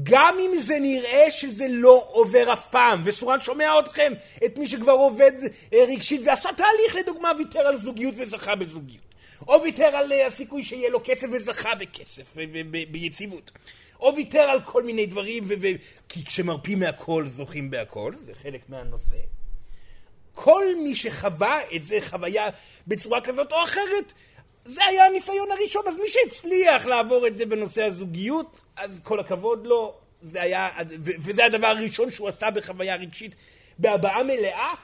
גם 0.02 0.36
אם 0.40 0.58
זה 0.58 0.78
נראה 0.80 1.30
שזה 1.30 1.66
לא 1.68 2.06
עובר 2.08 2.52
אף 2.52 2.66
פעם, 2.66 3.02
וסורן 3.04 3.40
שומע 3.40 3.78
אתכם, 3.78 4.12
את 4.44 4.58
מי 4.58 4.68
שכבר 4.68 4.92
עובד 4.92 5.32
אה, 5.72 5.84
רגשית 5.88 6.20
ועשה 6.24 6.48
תהליך, 6.52 6.96
לדוגמה, 6.96 7.32
ויתר 7.38 7.60
על 7.60 7.76
זוגיות 7.76 8.14
וזכה 8.18 8.54
בזוגיות. 8.54 9.04
או 9.48 9.62
ויתר 9.62 9.96
על 9.96 10.12
אה, 10.12 10.26
הסיכוי 10.26 10.62
שיהיה 10.62 10.90
לו 10.90 11.00
כסף 11.04 11.26
וזכה 11.32 11.74
בכסף, 11.74 12.36
ביציבות. 12.90 13.50
או 14.00 14.16
ויתר 14.16 14.38
על 14.38 14.60
כל 14.64 14.82
מיני 14.82 15.06
דברים, 15.06 15.48
כי 16.08 16.24
כשמרפים 16.24 16.80
מהכל 16.80 17.24
זוכים 17.28 17.70
בהכל, 17.70 18.12
זה 18.16 18.34
חלק 18.34 18.60
מהנושא. 18.68 19.16
כל 20.32 20.64
מי 20.82 20.94
שחווה 20.94 21.58
את 21.76 21.84
זה 21.84 21.98
חוויה 22.00 22.48
בצורה 22.86 23.20
כזאת 23.20 23.52
או 23.52 23.64
אחרת, 23.64 24.12
זה 24.64 24.84
היה 24.84 25.06
הניסיון 25.06 25.50
הראשון, 25.50 25.82
אז 25.88 25.96
מי 25.96 26.08
שהצליח 26.08 26.86
לעבור 26.86 27.26
את 27.26 27.34
זה 27.34 27.46
בנושא 27.46 27.84
הזוגיות, 27.84 28.60
אז 28.76 29.00
כל 29.04 29.20
הכבוד 29.20 29.66
לו, 29.66 29.94
זה 30.20 30.42
היה, 30.42 30.68
וזה 30.98 31.44
הדבר 31.44 31.66
הראשון 31.66 32.10
שהוא 32.10 32.28
עשה 32.28 32.50
בחוויה 32.50 32.96
רגשית 32.96 33.34
בהבעה 33.78 34.22
מלאה. 34.22 34.74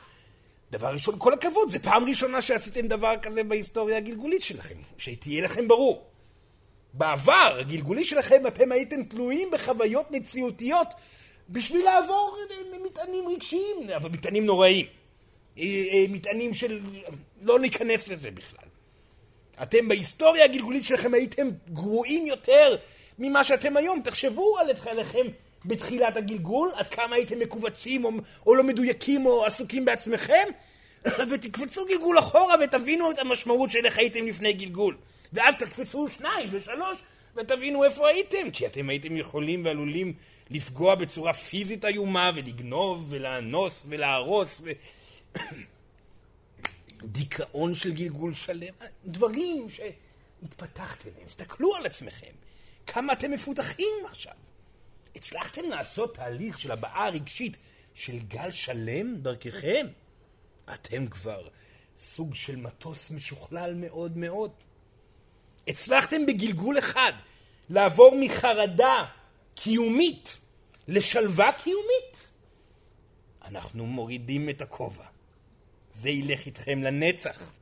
דבר 0.71 0.89
ראשון, 0.89 1.15
כל 1.19 1.33
הכבוד, 1.33 1.71
זה 1.71 1.79
פעם 1.79 2.05
ראשונה 2.05 2.43
שעשיתם 2.43 2.89
דבר 2.89 3.15
כזה 3.23 3.45
בהיסטוריה 3.45 3.97
הגלגולית 3.97 4.43
שלכם, 4.43 4.75
שתהיה 4.99 5.45
לכם 5.45 5.69
ברור. 5.69 6.05
בעבר, 6.93 7.57
הגלגולי 7.61 8.05
שלכם, 8.05 8.47
אתם 8.47 8.73
הייתם 8.73 9.05
תלויים 9.05 9.51
בחוויות 9.51 10.11
מציאותיות 10.11 10.89
בשביל 11.49 11.85
לעבור 11.85 12.39
מטענים 12.85 13.29
רגשיים, 13.29 13.77
אבל 13.97 14.11
מטענים 14.11 14.47
נוראים. 14.47 14.87
אה, 15.59 15.65
אה, 15.65 16.05
מטענים 16.09 16.55
של... 16.55 16.81
לא 17.43 17.59
ניכנס 17.59 18.09
לזה 18.09 18.31
בכלל. 18.31 18.68
אתם 19.63 19.89
בהיסטוריה 19.89 20.45
הגלגולית 20.45 20.85
שלכם 20.85 21.15
הייתם 21.15 21.49
גרועים 21.69 22.27
יותר 22.27 22.77
ממה 23.19 23.45
שאתם 23.45 23.77
היום. 23.77 24.01
תחשבו 24.05 24.59
על 24.59 24.71
עצמכם 24.71 25.27
בתחילת 25.65 26.17
הגלגול, 26.17 26.71
עד 26.75 26.89
כמה 26.89 27.17
הייתם 27.17 27.39
מכווצים 27.39 28.05
או, 28.05 28.11
או 28.47 28.55
לא 28.55 28.65
מדויקים 28.65 29.27
או 29.27 29.47
עסוקים 29.47 29.85
בעצמכם, 29.85 30.45
ותקפצו 31.31 31.87
גלגול 31.87 32.19
אחורה 32.19 32.55
ותבינו 32.65 33.11
את 33.11 33.19
המשמעות 33.19 33.71
של 33.71 33.87
איך 33.87 33.99
הייתם 33.99 34.27
לפני 34.27 34.53
גלגול. 34.53 34.97
ואז 35.33 35.55
תקפצו 35.59 36.09
שניים 36.09 36.49
ושלוש 36.53 36.99
ותבינו 37.37 37.85
איפה 37.85 38.09
הייתם, 38.09 38.51
כי 38.51 38.67
אתם 38.67 38.89
הייתם 38.89 39.17
יכולים 39.17 39.65
ועלולים 39.65 40.13
לפגוע 40.51 40.95
בצורה 40.95 41.33
פיזית 41.33 41.85
איומה 41.85 42.31
ולגנוב 42.35 43.07
ולאנוס 43.09 43.83
ולהרוס 43.89 44.61
ו... 44.65 44.71
דיכאון 47.03 47.75
של 47.75 47.93
גלגול 47.93 48.35
שלם, 48.35 48.75
דברים 49.05 49.67
שהתפתחתם 49.71 51.09
להם. 51.17 51.27
תסתכלו 51.27 51.75
על 51.77 51.87
עצמכם, 51.87 52.33
כמה 52.87 53.13
אתם 53.13 53.31
מפותחים 53.31 53.95
עכשיו. 54.05 54.33
הצלחתם 55.17 55.63
לעשות 55.71 56.15
תהליך 56.15 56.59
של 56.59 56.71
הבעה 56.71 57.11
רגשית 57.11 57.57
של 57.95 58.19
גל 58.19 58.51
שלם 58.51 59.17
דרככם? 59.17 59.87
אתם 60.75 61.07
כבר 61.07 61.49
סוג 61.99 62.35
של 62.35 62.57
מטוס 62.57 63.11
משוכלל 63.11 63.75
מאוד 63.75 64.17
מאוד. 64.17 64.51
הצלחתם 65.69 66.27
בגלגול 66.27 66.79
אחד 66.79 67.13
לעבור 67.71 68.17
מחרדה 68.21 69.05
קיומית 69.55 70.37
לשלווה 70.89 71.53
קיומית? 71.53 72.29
אנחנו 73.45 73.87
מורידים 73.87 74.49
את 74.49 74.63
הכובע. 74.63 75.05
זה 75.99 76.11
ילך 76.11 76.47
איתכם 76.47 76.83
לנצח. 76.83 77.53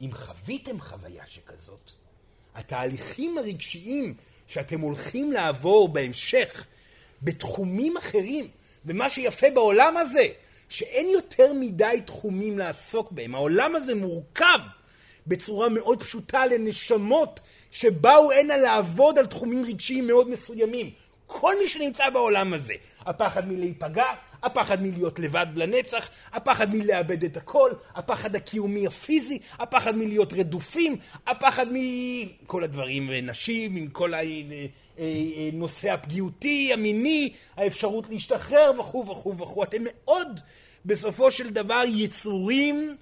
אם 0.00 0.10
חוויתם 0.12 0.80
חוויה 0.80 1.26
שכזאת, 1.26 1.90
התהליכים 2.54 3.38
הרגשיים 3.38 4.14
שאתם 4.46 4.80
הולכים 4.80 5.32
לעבור 5.32 5.88
בהמשך 5.88 6.66
בתחומים 7.22 7.96
אחרים, 7.96 8.48
ומה 8.84 9.08
שיפה 9.08 9.50
בעולם 9.50 9.96
הזה, 9.96 10.26
שאין 10.68 11.10
יותר 11.10 11.52
מדי 11.52 12.00
תחומים 12.06 12.58
לעסוק 12.58 13.12
בהם. 13.12 13.34
העולם 13.34 13.76
הזה 13.76 13.94
מורכב 13.94 14.58
בצורה 15.26 15.68
מאוד 15.68 16.02
פשוטה 16.02 16.46
לנשמות 16.46 17.40
שבאו 17.70 18.32
הנה 18.32 18.56
לעבוד 18.56 19.18
על 19.18 19.26
תחומים 19.26 19.64
רגשיים 19.64 20.06
מאוד 20.06 20.28
מסוימים. 20.28 20.90
כל 21.26 21.54
מי 21.62 21.68
שנמצא 21.68 22.10
בעולם 22.10 22.54
הזה, 22.54 22.74
הפחד 23.06 23.48
מלהיפגע, 23.48 24.04
הפחד 24.42 24.82
מלהיות 24.82 25.18
לבד 25.18 25.46
לנצח, 25.54 26.10
הפחד 26.32 26.74
מלאבד 26.74 27.24
את 27.24 27.36
הכל, 27.36 27.70
הפחד 27.94 28.36
הקיומי 28.36 28.86
הפיזי, 28.86 29.38
הפחד 29.58 29.96
מלהיות 29.96 30.32
רדופים, 30.32 30.96
הפחד 31.26 31.66
מכל 31.70 32.64
הדברים, 32.64 33.10
נשים, 33.10 33.76
עם 33.76 33.88
כל 33.88 34.12
הנושא 34.14 35.86
אה, 35.86 35.92
אה, 35.92 35.94
הפגיעותי, 35.94 36.72
המיני, 36.72 37.32
האפשרות 37.56 38.04
להשתחרר 38.10 38.70
וכו' 38.80 39.06
וכו' 39.08 39.38
וכו'. 39.38 39.62
אתם 39.62 39.82
מאוד 39.84 40.40
בסופו 40.84 41.30
של 41.30 41.50
דבר 41.50 41.82
יצורים, 41.86 42.96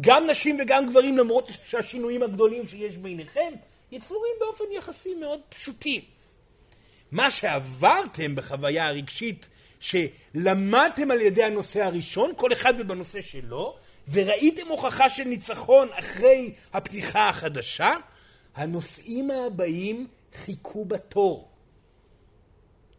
גם 0.00 0.26
נשים 0.30 0.58
וגם 0.62 0.88
גברים, 0.90 1.18
למרות 1.18 1.50
שהשינויים 1.66 2.22
הגדולים 2.22 2.68
שיש 2.68 2.96
ביניכם, 2.96 3.52
יצורים 3.92 4.32
באופן 4.40 4.64
יחסי 4.72 5.14
מאוד 5.14 5.40
פשוטים. 5.48 6.00
מה 7.12 7.30
שעברתם 7.30 8.34
בחוויה 8.34 8.86
הרגשית 8.86 9.48
שלמדתם 9.80 11.10
על 11.10 11.20
ידי 11.20 11.42
הנושא 11.42 11.84
הראשון, 11.84 12.32
כל 12.36 12.52
אחד 12.52 12.74
ובנושא 12.78 13.20
שלו, 13.20 13.76
וראיתם 14.12 14.68
הוכחה 14.68 15.10
של 15.10 15.24
ניצחון 15.24 15.88
אחרי 15.92 16.52
הפתיחה 16.72 17.28
החדשה, 17.28 17.90
הנושאים 18.54 19.30
הבאים 19.30 20.06
חיכו 20.34 20.84
בתור. 20.84 21.48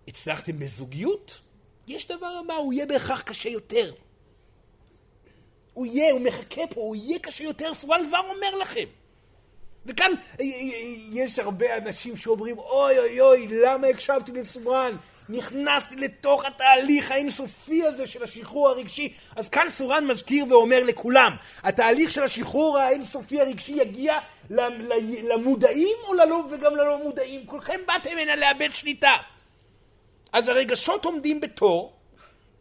הצלחתם 0.08 0.60
בזוגיות? 0.60 1.40
יש 1.88 2.08
דבר 2.08 2.42
הבא, 2.46 2.54
הוא 2.54 2.74
יהיה 2.74 2.86
בהכרח 2.86 3.22
קשה 3.22 3.50
יותר. 3.50 3.94
הוא 5.74 5.86
יהיה, 5.86 6.12
הוא 6.12 6.22
מחכה 6.22 6.62
פה, 6.70 6.82
הוא 6.82 6.96
יהיה 6.96 7.20
קשה 7.20 7.44
יותר, 7.44 7.74
סואן 7.74 8.08
כבר 8.08 8.20
אומר 8.20 8.58
לכם. 8.62 8.86
וכאן 9.86 10.12
יש 11.12 11.40
הרבה 11.40 11.78
אנשים 11.78 12.18
שאומרים, 12.18 12.60
אוי 12.60 13.00
אוי 13.00 13.22
אוי, 13.22 13.48
למה 13.48 13.88
הקשבתי 13.88 14.32
לסורן? 14.32 14.96
נכנסתי 15.30 15.96
לתוך 15.96 16.46
התהליך 16.46 17.12
האינסופי 17.12 17.84
הזה 17.84 18.08
של 18.08 18.24
השחרור 18.24 18.70
הרגשי. 18.70 19.14
אז 19.36 19.50
כאן 19.50 19.70
סורן 19.70 20.08
מזכיר 20.08 20.46
ואומר 20.50 20.84
לכולם, 20.84 21.36
התהליך 21.64 22.12
של 22.12 22.24
השחרור 22.24 22.78
האינסופי 22.78 23.42
הרגשי 23.42 23.72
יגיע 23.72 24.20
למודעים 25.30 25.98
או 26.08 26.14
ללא, 26.14 26.44
וגם 26.52 26.76
ללא 26.76 26.98
מודעים. 27.04 27.46
כולכם 27.46 27.80
באתם 27.88 28.18
הנה 28.18 28.36
לאבד 28.36 28.70
שליטה. 28.72 29.14
אז 30.34 30.48
הרגשות 30.48 31.06
עומדים 31.06 31.42
בתור, 31.42 31.94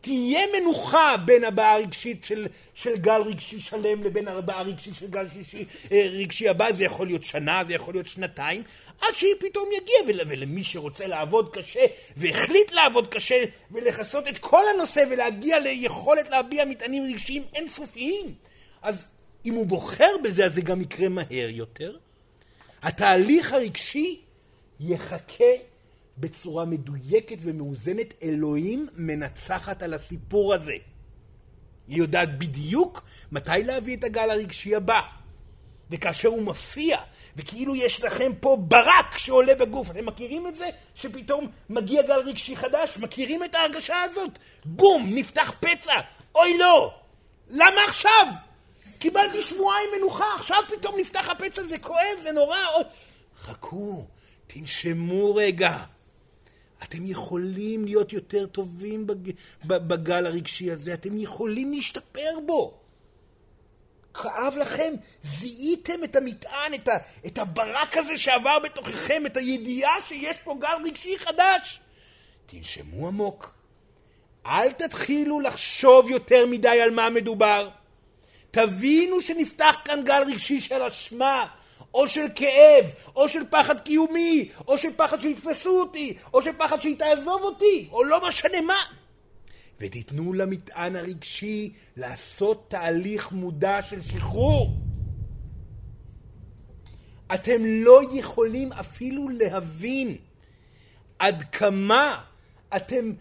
תהיה 0.03 0.41
מנוחה 0.61 1.17
בין 1.25 1.45
הבעה 1.45 1.75
הרגשית 1.75 2.25
של, 2.25 2.47
של 2.75 2.97
גל 2.97 3.23
רגשי 3.23 3.61
שלם 3.61 4.03
לבין 4.05 4.29
הבעה 4.29 4.63
רגשית 4.63 4.95
של 4.95 5.07
גל 5.07 5.29
שישי, 5.29 5.65
אה, 5.93 6.07
רגשי 6.11 6.49
הבא, 6.49 6.73
זה 6.73 6.85
יכול 6.85 7.07
להיות 7.07 7.25
שנה, 7.25 7.65
זה 7.65 7.75
יכול 7.75 7.95
להיות 7.95 8.07
שנתיים, 8.07 8.63
עד 9.01 9.15
שהיא 9.15 9.35
פתאום 9.39 9.69
יגיע, 9.77 9.97
ול, 10.07 10.29
ולמי 10.29 10.65
שרוצה 10.65 11.07
לעבוד 11.07 11.53
קשה, 11.53 11.81
והחליט 12.17 12.73
לעבוד 12.73 13.15
קשה, 13.15 13.45
ולכסות 13.71 14.29
את 14.29 14.39
כל 14.39 14.63
הנושא, 14.75 15.05
ולהגיע 15.11 15.59
ליכולת 15.59 16.31
להביע 16.31 16.65
מטענים 16.65 17.05
רגשיים 17.05 17.45
אינסופיים, 17.55 18.35
אז 18.83 19.11
אם 19.45 19.55
הוא 19.55 19.67
בוחר 19.67 20.15
בזה, 20.25 20.45
אז 20.45 20.55
זה 20.55 20.61
גם 20.61 20.81
יקרה 20.81 21.09
מהר 21.09 21.49
יותר. 21.49 21.97
התהליך 22.83 23.53
הרגשי 23.53 24.21
יחכה 24.81 25.72
בצורה 26.23 26.65
מדויקת 26.65 27.37
ומאוזנת, 27.41 28.15
אלוהים 28.23 28.89
מנצחת 28.97 29.83
על 29.83 29.95
הסיפור 29.95 30.55
הזה. 30.55 30.77
היא 31.89 31.99
יודעת 31.99 32.39
בדיוק 32.39 33.03
מתי 33.33 33.63
להביא 33.65 33.97
את 33.97 34.05
הגל 34.05 34.31
הרגשי 34.31 34.75
הבא. 34.75 35.01
וכאשר 35.91 36.29
הוא 36.29 36.43
מופיע, 36.43 36.99
וכאילו 37.37 37.77
יש 37.77 38.05
לכם 38.05 38.33
פה 38.41 38.57
ברק 38.61 39.19
שעולה 39.19 39.55
בגוף, 39.55 39.91
אתם 39.91 40.07
מכירים 40.07 40.47
את 40.47 40.55
זה? 40.55 40.69
שפתאום 40.95 41.51
מגיע 41.71 42.03
גל 42.03 42.21
רגשי 42.21 42.57
חדש? 42.57 42.99
מכירים 42.99 43.45
את 43.45 43.55
ההרגשה 43.55 44.03
הזאת? 44.03 44.39
בום, 44.65 45.09
נפתח 45.15 45.53
פצע, 45.61 46.01
אוי 46.35 46.59
לא! 46.59 46.95
למה 47.49 47.85
עכשיו? 47.89 48.27
קיבלתי 48.99 49.43
שבועיים 49.43 49.89
מנוחה, 49.99 50.35
עכשיו 50.37 50.59
פתאום 50.69 50.95
נפתח 51.01 51.29
הפצע, 51.29 51.63
זה 51.63 51.79
כואב, 51.79 52.19
זה 52.23 52.33
נורא. 52.33 52.59
אוי... 52.75 52.85
חכו, 53.41 54.07
תנשמו 54.47 55.35
רגע. 55.35 55.79
אתם 56.83 57.07
יכולים 57.07 57.85
להיות 57.85 58.13
יותר 58.13 58.47
טובים 58.47 59.07
בג... 59.07 59.31
בגל 59.65 60.27
הרגשי 60.27 60.71
הזה, 60.71 60.95
אתם 60.95 61.19
יכולים 61.19 61.73
להשתפר 61.73 62.39
בו. 62.47 62.79
כאב 64.15 64.55
לכם, 64.57 64.95
זיהיתם 65.23 66.05
את 66.05 66.17
המטען, 66.17 66.75
את, 66.75 66.89
ה, 66.89 66.93
את 67.27 67.39
הברק 67.39 67.97
הזה 67.97 68.19
שעבר 68.19 68.59
בתוככם, 68.59 69.27
את 69.27 69.37
הידיעה 69.37 70.01
שיש 70.01 70.37
פה 70.45 70.57
גל 70.61 70.77
רגשי 70.85 71.19
חדש. 71.19 71.81
תנשמו 72.47 73.09
עמוק. 73.09 73.55
אל 74.47 74.73
תתחילו 74.73 75.41
לחשוב 75.41 76.11
יותר 76.11 76.47
מדי 76.47 76.81
על 76.81 76.91
מה 76.91 77.11
מדובר. 77.11 77.69
תבינו 78.51 79.21
שנפתח 79.21 79.77
כאן 79.85 80.05
גל 80.05 80.23
רגשי 80.27 80.61
של 80.61 80.83
אשמה, 80.83 81.47
או 81.95 82.09
של 82.09 82.27
כאב, 82.35 82.85
או 83.17 83.29
של 83.29 83.43
פחד 83.51 83.81
קיומי, 83.81 84.49
או 84.69 84.79
של 84.79 84.89
פחד 84.97 85.21
שיתפסו 85.21 85.81
אותי, 85.81 86.15
או 86.35 86.43
של 86.43 86.53
פחד 86.59 86.81
שהיא 86.81 86.99
תעזוב 86.99 87.43
אותי, 87.43 87.89
או 87.93 88.05
לא 88.05 88.29
משנה 88.29 88.61
מה. 88.61 88.83
ותיתנו 89.81 90.33
למטען 90.33 90.97
הרגשי 90.97 91.73
לעשות 91.97 92.65
תהליך 92.69 93.33
מודע 93.33 93.83
של 93.83 94.03
שחרור. 94.03 94.77
אתם 97.35 97.65
לא 97.65 98.01
יכולים 98.13 98.73
אפילו 98.73 99.29
להבין 99.29 100.17
עד 101.19 101.43
כמה 101.43 102.21
אתם 102.77 103.13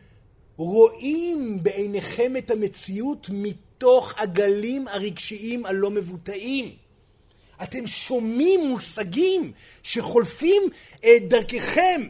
רואים 0.58 1.64
בעיניכם 1.64 2.38
את 2.38 2.52
המציאות 2.52 3.30
מתוך 3.32 4.14
הגלים 4.18 4.88
הרגשיים 4.88 5.66
הלא 5.66 5.92
מבוטאים. 5.92 6.76
אתם 7.64 7.88
שומעים 7.88 8.68
מושגים 8.68 9.52
שחולפים 9.84 10.62
דרככם 11.28 12.02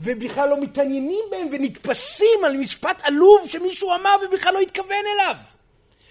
ובכלל 0.00 0.48
לא 0.48 0.60
מתעניינים 0.60 1.24
בהם 1.30 1.48
ונתפסים 1.52 2.44
על 2.46 2.56
משפט 2.56 3.00
עלוב 3.02 3.46
שמישהו 3.46 3.94
אמר 3.94 4.16
ובכלל 4.24 4.54
לא 4.54 4.60
התכוון 4.60 5.04
אליו. 5.14 5.34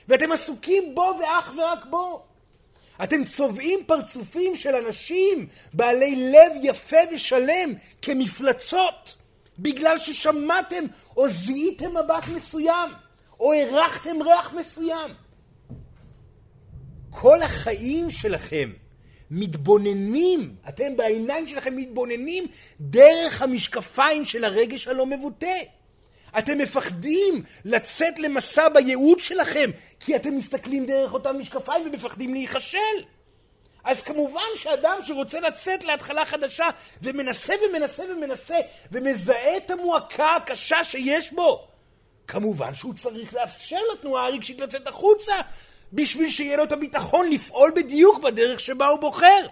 ואתם 0.07 0.31
עסוקים 0.31 0.95
בו 0.95 1.19
ואך 1.19 1.53
ורק 1.57 1.85
בו. 1.89 2.25
אתם 3.03 3.25
צובעים 3.25 3.79
פרצופים 3.85 4.55
של 4.55 4.75
אנשים 4.75 5.47
בעלי 5.73 6.31
לב 6.31 6.51
יפה 6.61 6.97
ושלם 7.13 7.73
כמפלצות 8.01 9.15
בגלל 9.59 9.97
ששמעתם 9.97 10.83
או 11.17 11.29
זיהיתם 11.29 11.91
מבט 11.97 12.27
מסוים 12.35 12.89
או 13.39 13.53
הרחתם 13.53 14.21
ריח 14.21 14.53
מסוים. 14.53 15.11
כל 17.09 17.41
החיים 17.41 18.11
שלכם 18.11 18.69
מתבוננים, 19.31 20.55
אתם 20.69 20.97
בעיניים 20.97 21.47
שלכם 21.47 21.75
מתבוננים 21.75 22.47
דרך 22.79 23.41
המשקפיים 23.41 24.25
של 24.25 24.43
הרגש 24.43 24.87
הלא 24.87 25.05
מבוטא. 25.05 25.57
אתם 26.37 26.57
מפחדים 26.57 27.43
לצאת 27.65 28.19
למסע 28.19 28.69
בייעוד 28.69 29.19
שלכם, 29.19 29.69
כי 29.99 30.15
אתם 30.15 30.35
מסתכלים 30.35 30.85
דרך 30.85 31.13
אותם 31.13 31.39
משקפיים 31.39 31.87
ומפחדים 31.87 32.33
להיכשל. 32.33 32.77
אז 33.83 34.01
כמובן 34.01 34.41
שאדם 34.55 34.97
שרוצה 35.03 35.39
לצאת 35.39 35.83
להתחלה 35.83 36.25
חדשה 36.25 36.67
ומנסה 37.01 37.53
ומנסה 37.69 38.03
ומנסה 38.11 38.57
ומזהה 38.91 39.57
את 39.57 39.71
המועקה 39.71 40.35
הקשה 40.35 40.83
שיש 40.83 41.33
בו, 41.33 41.67
כמובן 42.27 42.73
שהוא 42.73 42.93
צריך 42.93 43.33
לאפשר 43.33 43.79
לתנועה 43.93 44.25
הרגשית 44.25 44.61
לצאת 44.61 44.87
החוצה 44.87 45.33
בשביל 45.93 46.29
שיהיה 46.29 46.57
לו 46.57 46.63
את 46.63 46.71
הביטחון 46.71 47.29
לפעול 47.29 47.71
בדיוק 47.75 48.23
בדרך 48.23 48.59
שבה 48.59 48.87
הוא 48.87 48.99
בוחר. 48.99 49.47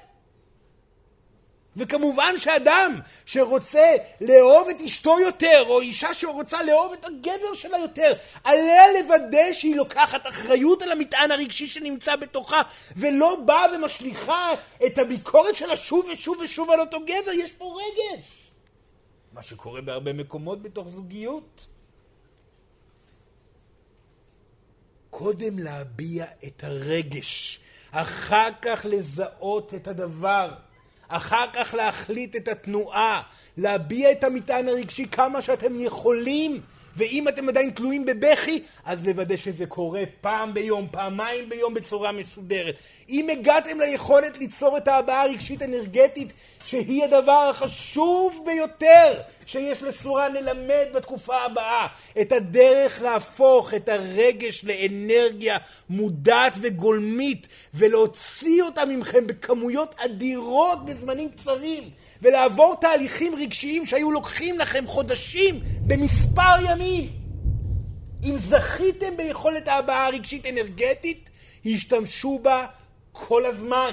וכמובן 1.77 2.33
שאדם 2.37 2.99
שרוצה 3.25 3.95
לאהוב 4.21 4.69
את 4.69 4.81
אשתו 4.81 5.19
יותר, 5.19 5.63
או 5.67 5.81
אישה 5.81 6.13
שרוצה 6.13 6.63
לאהוב 6.63 6.93
את 6.93 7.05
הגבר 7.05 7.53
שלה 7.53 7.77
יותר, 7.77 8.13
עליה 8.43 8.83
לוודא 9.01 9.53
שהיא 9.53 9.75
לוקחת 9.75 10.27
אחריות 10.27 10.81
על 10.81 10.91
המטען 10.91 11.31
הרגשי 11.31 11.67
שנמצא 11.67 12.15
בתוכה, 12.15 12.61
ולא 12.95 13.35
באה 13.45 13.65
ומשליכה 13.75 14.53
את 14.85 14.97
הביקורת 14.97 15.55
שלה 15.55 15.75
שוב 15.75 16.05
ושוב 16.11 16.37
ושוב 16.39 16.71
על 16.71 16.79
אותו 16.79 16.99
גבר, 16.99 17.31
יש 17.31 17.51
פה 17.51 17.77
רגש. 17.77 18.51
מה 19.33 19.41
שקורה 19.41 19.81
בהרבה 19.81 20.13
מקומות 20.13 20.61
בתוך 20.61 20.87
זוגיות. 20.89 21.65
קודם 25.17 25.59
להביע 25.59 26.25
את 26.47 26.63
הרגש, 26.63 27.59
אחר 27.91 28.49
כך 28.61 28.85
לזהות 28.89 29.73
את 29.73 29.87
הדבר, 29.87 30.53
אחר 31.07 31.45
כך 31.53 31.73
להחליט 31.73 32.35
את 32.35 32.47
התנועה, 32.47 33.21
להביע 33.57 34.11
את 34.11 34.23
המטען 34.23 34.67
הרגשי 34.67 35.05
כמה 35.11 35.41
שאתם 35.41 35.79
יכולים, 35.79 36.61
ואם 36.97 37.27
אתם 37.27 37.49
עדיין 37.49 37.69
תלויים 37.69 38.05
בבכי, 38.05 38.59
אז 38.85 39.07
לוודא 39.07 39.37
שזה 39.37 39.65
קורה 39.65 40.03
פעם 40.21 40.53
ביום, 40.53 40.87
פעמיים 40.91 41.49
ביום 41.49 41.73
בצורה 41.73 42.11
מסודרת. 42.11 42.75
אם 43.09 43.29
הגעתם 43.29 43.79
ליכולת 43.79 44.37
ליצור 44.37 44.77
את 44.77 44.87
ההבעה 44.87 45.21
הרגשית 45.21 45.61
אנרגטית, 45.61 46.33
שהיא 46.65 47.03
הדבר 47.03 47.49
החשוב 47.49 48.43
ביותר 48.45 49.13
שיש 49.45 49.83
לסורה 49.83 50.29
ללמד 50.29 50.85
בתקופה 50.93 51.41
הבאה, 51.41 51.87
את 52.21 52.31
הדרך 52.31 53.01
להפוך 53.01 53.73
את 53.73 53.89
הרגש 53.89 54.65
לאנרגיה 54.65 55.57
מודעת 55.89 56.53
וגולמית, 56.61 57.47
ולהוציא 57.73 58.63
אותה 58.63 58.85
ממכם 58.85 59.27
בכמויות 59.27 59.95
אדירות 59.97 60.85
בזמנים 60.85 61.29
קצרים. 61.29 61.89
ולעבור 62.21 62.75
תהליכים 62.81 63.35
רגשיים 63.35 63.85
שהיו 63.85 64.11
לוקחים 64.11 64.59
לכם 64.59 64.87
חודשים 64.87 65.61
במספר 65.87 66.55
ימים. 66.69 67.09
אם 68.23 68.37
זכיתם 68.37 69.17
ביכולת 69.17 69.67
ההבעה 69.67 70.07
הרגשית 70.07 70.45
אנרגטית, 70.45 71.29
השתמשו 71.65 72.39
בה 72.39 72.65
כל 73.11 73.45
הזמן. 73.45 73.91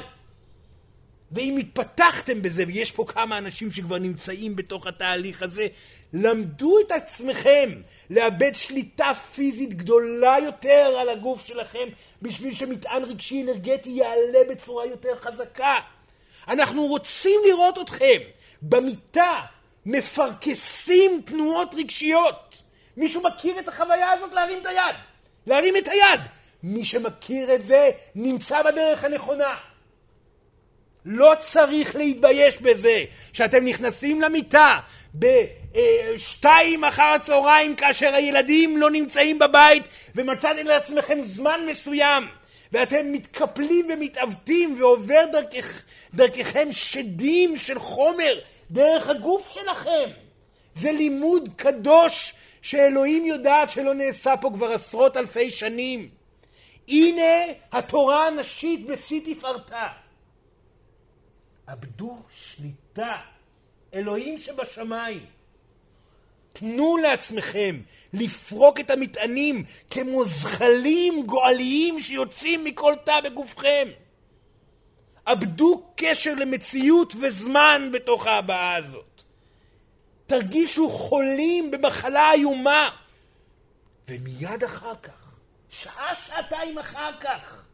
ואם 1.32 1.56
התפתחתם 1.56 2.42
בזה, 2.42 2.64
ויש 2.66 2.92
פה 2.92 3.04
כמה 3.04 3.38
אנשים 3.38 3.70
שכבר 3.70 3.98
נמצאים 3.98 4.56
בתוך 4.56 4.87
התהליך 4.87 5.42
הזה, 5.42 5.66
למדו 6.12 6.78
את 6.87 6.90
עצמכם 6.90 7.70
לאבד 8.10 8.54
שליטה 8.54 9.14
פיזית 9.34 9.74
גדולה 9.74 10.37
יותר 10.44 10.96
על 11.00 11.08
הגוף 11.08 11.46
שלכם, 11.46 11.88
בשביל 12.22 12.54
שמטען 12.54 13.02
רגשי 13.04 13.42
אנרגטי 13.42 13.90
יעלה 13.90 14.38
בצורה 14.50 14.87
יותר 14.87 15.18
חזקה. 15.18 15.74
אנחנו 16.48 16.87
רוצים 16.87 17.40
לראות 17.46 17.78
אתכם 17.78 18.18
במיטה 18.62 19.40
מפרכסים 19.87 21.20
תנועות 21.24 21.74
רגשיות. 21.74 22.62
מישהו 22.96 23.22
מכיר 23.22 23.59
את 23.59 23.68
החוויה 23.68 24.11
הזאת? 24.11 24.33
להרים 24.33 24.61
את 24.61 24.66
היד. 24.66 24.96
להרים 25.46 25.76
את 25.76 25.88
היד. 25.88 26.20
מי 26.62 26.85
שמכיר 26.85 27.54
את 27.54 27.64
זה 27.64 27.90
נמצא 28.14 28.62
בדרך 28.62 29.04
הנכונה. 29.04 29.54
לא 31.04 31.33
צריך 31.38 31.96
להתבייש 31.96 32.59
בזה 32.59 33.04
שאתם 33.33 33.64
נכנסים 33.64 34.20
למיטה 34.20 34.78
בשתיים 35.14 36.85
אחר 36.85 37.02
הצהריים 37.02 37.76
כאשר 37.76 38.14
הילדים 38.14 38.76
לא 38.76 38.90
נמצאים 38.90 39.38
בבית 39.38 39.83
ומצאתם 40.14 40.66
לעצמכם 40.66 41.22
זמן 41.22 41.61
מסוים 41.66 42.26
ואתם 42.74 43.12
מתקפלים 43.12 43.88
ומתעוותים 43.90 44.80
ועובר 44.80 45.24
דרכך, 45.32 45.82
דרככם 46.14 46.68
שדים 46.72 47.56
של 47.56 47.78
חומר 47.78 48.40
דרך 48.70 49.08
הגוף 49.08 49.52
שלכם. 49.52 50.10
זה 50.74 50.92
לימוד 50.92 51.48
קדוש 51.56 52.34
שאלוהים 52.62 53.26
יודעת 53.26 53.70
שלא 53.70 53.94
נעשה 53.94 54.34
פה 54.40 54.50
כבר 54.54 54.72
עשרות 54.72 55.16
אלפי 55.16 55.50
שנים. 55.50 56.08
הנה 56.88 57.42
התורה 57.72 58.26
הנשית 58.26 58.87
בשיא 58.87 59.20
תפארתה. 59.24 59.88
אבדו 61.68 62.16
שליטה. 62.30 63.16
אלוהים 63.94 64.38
שבשמיים. 64.38 65.26
תנו 66.52 66.96
לעצמכם 66.96 67.80
לפרוק 68.14 68.81
את 68.81 68.90
המטענים 68.90 69.64
כמו 69.90 70.24
זחלים 70.24 71.27
גועליים 71.27 72.00
שיוצאים 72.00 72.64
מכל 72.64 72.94
תא 73.05 73.20
בגופכם. 73.20 73.88
אבדו 75.27 75.83
קשר 75.96 76.35
למציאות 76.35 77.14
וזמן 77.20 77.91
בתוך 77.93 78.26
ההבעה 78.26 78.74
הזאת. 78.76 79.22
תרגישו 80.26 80.88
חולים 80.91 81.70
במחלה 81.70 82.32
איומה, 82.32 82.91
ומיד 84.09 84.64
אחר 84.64 84.97
כך, 84.97 85.36
שעה, 85.68 86.14
שעתיים 86.14 86.78
אחר 86.78 87.11
כך, 87.20 87.64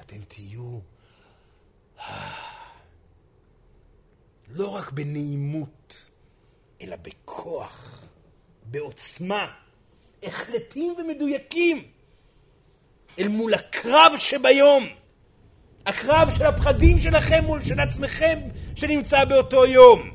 אתם 0.00 0.16
תהיו 0.28 0.78
לא 4.48 4.68
רק 4.68 4.92
בנעימות, 4.92 6.06
אלא 6.80 6.96
בכוח, 6.96 8.04
בעוצמה, 8.62 9.54
החלטים 10.22 10.94
ומדויקים, 10.98 11.82
אל 13.18 13.28
מול 13.28 13.54
הקרב 13.54 14.12
שביום. 14.16 14.86
הקרב 15.86 16.30
של 16.38 16.46
הפחדים 16.46 16.98
שלכם 16.98 17.44
מול 17.44 17.60
של 17.60 17.80
עצמכם 17.80 18.38
שנמצא 18.76 19.24
באותו 19.24 19.66
יום. 19.66 20.10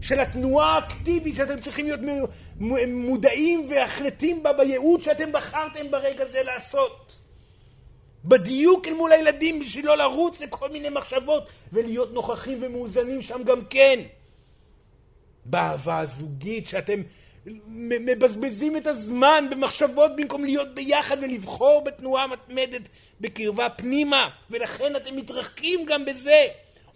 של 0.00 0.20
התנועה 0.20 0.74
האקטיבית 0.74 1.34
שאתם 1.34 1.60
צריכים 1.60 1.86
להיות 1.86 2.00
מודעים 2.88 3.66
והחלטים 3.70 4.42
בה 4.42 4.52
בייעוד 4.52 5.00
שאתם 5.00 5.32
בחרתם 5.32 5.90
ברגע 5.90 6.24
זה 6.26 6.42
לעשות. 6.42 7.20
בדיוק 8.24 8.88
אל 8.88 8.94
מול 8.94 9.12
הילדים 9.12 9.60
בשביל 9.60 9.86
לא 9.86 9.96
לרוץ 9.96 10.40
לכל 10.40 10.70
מיני 10.70 10.88
מחשבות 10.88 11.48
ולהיות 11.72 12.14
נוכחים 12.14 12.58
ומאוזנים 12.62 13.22
שם 13.22 13.42
גם 13.44 13.64
כן. 13.70 14.00
באהבה 15.44 15.98
הזוגית 15.98 16.66
שאתם 16.66 17.00
מבזבזים 17.66 18.76
את 18.76 18.86
הזמן 18.86 19.44
במחשבות 19.50 20.16
במקום 20.16 20.44
להיות 20.44 20.74
ביחד 20.74 21.16
ולבחור 21.22 21.84
בתנועה 21.84 22.26
מתמדת 22.26 22.88
בקרבה 23.20 23.70
פנימה 23.70 24.28
ולכן 24.50 24.96
אתם 24.96 25.16
מתרחקים 25.16 25.84
גם 25.86 26.04
בזה. 26.04 26.46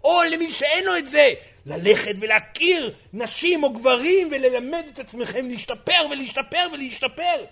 או 0.03 0.23
למי 0.31 0.51
שאין 0.51 0.85
לו 0.85 0.97
את 0.97 1.07
זה, 1.07 1.33
ללכת 1.65 2.11
ולהכיר 2.19 2.93
נשים 3.13 3.63
או 3.63 3.73
גברים 3.73 4.27
וללמד 4.31 4.83
את 4.93 4.99
עצמכם 4.99 5.47
להשתפר 5.47 6.07
ולהשתפר 6.11 6.67
ולהשתפר. 6.73 7.45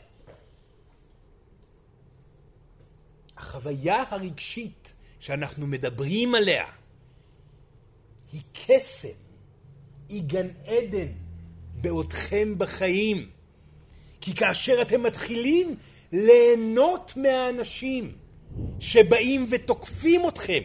החוויה 3.38 4.04
הרגשית 4.10 4.94
שאנחנו 5.20 5.68
מדברים 5.68 6.36
עליה 6.36 6.66
היא 8.32 8.42
קסם, 8.54 9.08
היא 10.10 10.24
גן 10.24 10.48
עדן 10.66 11.29
בעודכם 11.82 12.58
בחיים. 12.58 13.30
כי 14.22 14.36
כאשר 14.36 14.82
אתם 14.82 15.04
מתחילים 15.04 15.76
ליהנות 16.12 17.14
מהאנשים 17.16 18.12
שבאים 18.80 19.48
ותוקפים 19.50 20.28
אתכם, 20.28 20.62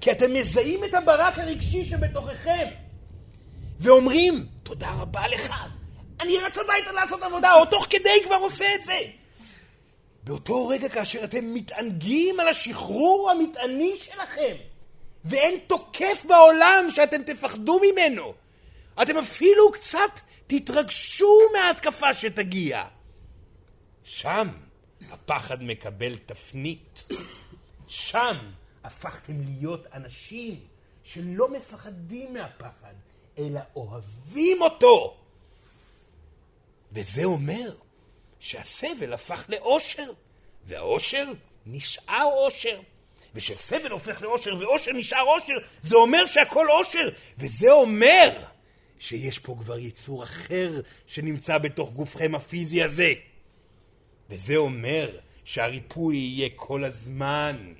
כי 0.00 0.12
אתם 0.12 0.34
מזהים 0.34 0.84
את 0.84 0.94
הברק 0.94 1.38
הרגשי 1.38 1.84
שבתוככם, 1.84 2.66
ואומרים, 3.80 4.46
תודה 4.62 4.90
רבה 4.90 5.28
לך, 5.28 5.52
אני 6.20 6.38
רץ 6.38 6.58
הביתה 6.58 6.92
לעשות 6.92 7.22
עבודה, 7.22 7.54
או 7.54 7.64
תוך 7.66 7.86
כדי 7.90 8.22
כבר 8.24 8.36
עושה 8.36 8.74
את 8.74 8.84
זה. 8.84 8.98
באותו 10.24 10.68
רגע 10.68 10.88
כאשר 10.88 11.24
אתם 11.24 11.54
מתענגים 11.54 12.40
על 12.40 12.48
השחרור 12.48 13.30
המטעני 13.30 13.92
שלכם, 13.96 14.56
ואין 15.24 15.58
תוקף 15.66 16.24
בעולם 16.28 16.84
שאתם 16.90 17.22
תפחדו 17.22 17.80
ממנו, 17.80 18.34
אתם 19.02 19.18
אפילו 19.18 19.72
קצת 19.72 20.20
תתרגשו 20.46 21.38
מההתקפה 21.52 22.14
שתגיע. 22.14 22.84
שם 24.04 24.48
הפחד 25.10 25.62
מקבל 25.62 26.16
תפנית. 26.26 27.04
שם 27.88 28.36
הפכתם 28.84 29.40
להיות 29.40 29.86
אנשים 29.94 30.60
שלא 31.04 31.48
מפחדים 31.48 32.34
מהפחד, 32.34 32.94
אלא 33.38 33.60
אוהבים 33.76 34.62
אותו. 34.62 35.16
וזה 36.92 37.24
אומר 37.24 37.74
שהסבל 38.40 39.12
הפך 39.12 39.44
לאושר, 39.48 40.10
והאושר 40.64 41.24
נשאר 41.66 42.24
אושר. 42.24 42.80
וכשסבל 43.34 43.90
הופך 43.90 44.22
לאושר 44.22 44.56
ואושר 44.56 44.92
נשאר 44.92 45.22
אושר, 45.22 45.54
זה 45.82 45.96
אומר 45.96 46.26
שהכל 46.26 46.70
אושר, 46.70 47.08
וזה 47.38 47.70
אומר 47.70 48.30
שיש 49.02 49.38
פה 49.38 49.56
כבר 49.60 49.78
יצור 49.78 50.22
אחר 50.22 50.80
שנמצא 51.06 51.58
בתוך 51.58 51.92
גופכם 51.92 52.34
הפיזי 52.34 52.82
הזה. 52.82 53.12
וזה 54.30 54.56
אומר 54.56 55.10
שהריפוי 55.44 56.16
יהיה 56.16 56.48
כל 56.56 56.84
הזמן. 56.84 57.72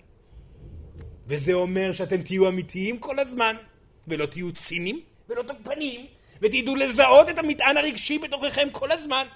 וזה 1.27 1.53
אומר 1.53 1.93
שאתם 1.93 2.23
תהיו 2.23 2.49
אמיתיים 2.49 2.99
כל 2.99 3.18
הזמן, 3.18 3.57
ולא 4.09 4.27
תהיו 4.27 4.53
צינים 4.53 5.01
ולא 5.29 5.43
תוקפניים, 5.43 6.07
ותדעו 6.43 6.77
לזהות 6.77 7.29
את 7.29 7.39
המטען 7.39 7.77
הרגשי 7.77 8.18
בתוככם 8.18 8.68
כל 8.73 8.93
הזמן. 8.93 9.27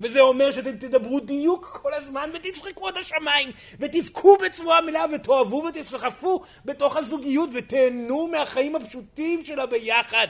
וזה 0.00 0.20
אומר 0.20 0.52
שאתם 0.52 0.76
תדברו 0.76 1.20
דיוק 1.20 1.80
כל 1.82 1.94
הזמן 1.94 2.30
ותצחקו 2.34 2.88
עד 2.88 2.96
השמיים 2.96 3.50
ותבכו 3.78 4.36
בצורה 4.44 4.80
מלאה 4.80 5.04
ותאהבו 5.14 5.64
ותסחפו 5.68 6.42
בתוך 6.64 6.96
הזוגיות 6.96 7.50
ותהנו 7.52 8.28
מהחיים 8.28 8.76
הפשוטים 8.76 9.44
של 9.44 9.60
הביחד. 9.60 10.28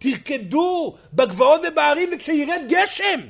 תרקדו 0.00 0.96
בגבעות 1.12 1.60
ובערים 1.68 2.08
וכשירד 2.12 2.60
גשם 2.68 3.20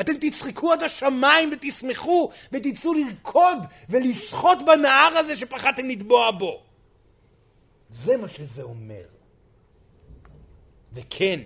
אתם 0.00 0.12
תצחקו 0.20 0.72
עד 0.72 0.82
השמיים 0.82 1.50
ותשמחו 1.52 2.30
ותצאו 2.52 2.94
לרקוד 2.94 3.58
ולשחות 3.88 4.58
בנהר 4.66 5.18
הזה 5.18 5.36
שפחדתם 5.36 5.88
לטבוע 5.88 6.30
בו. 6.30 6.62
זה 7.90 8.16
מה 8.16 8.28
שזה 8.28 8.62
אומר. 8.62 9.04
וכן, 10.92 11.40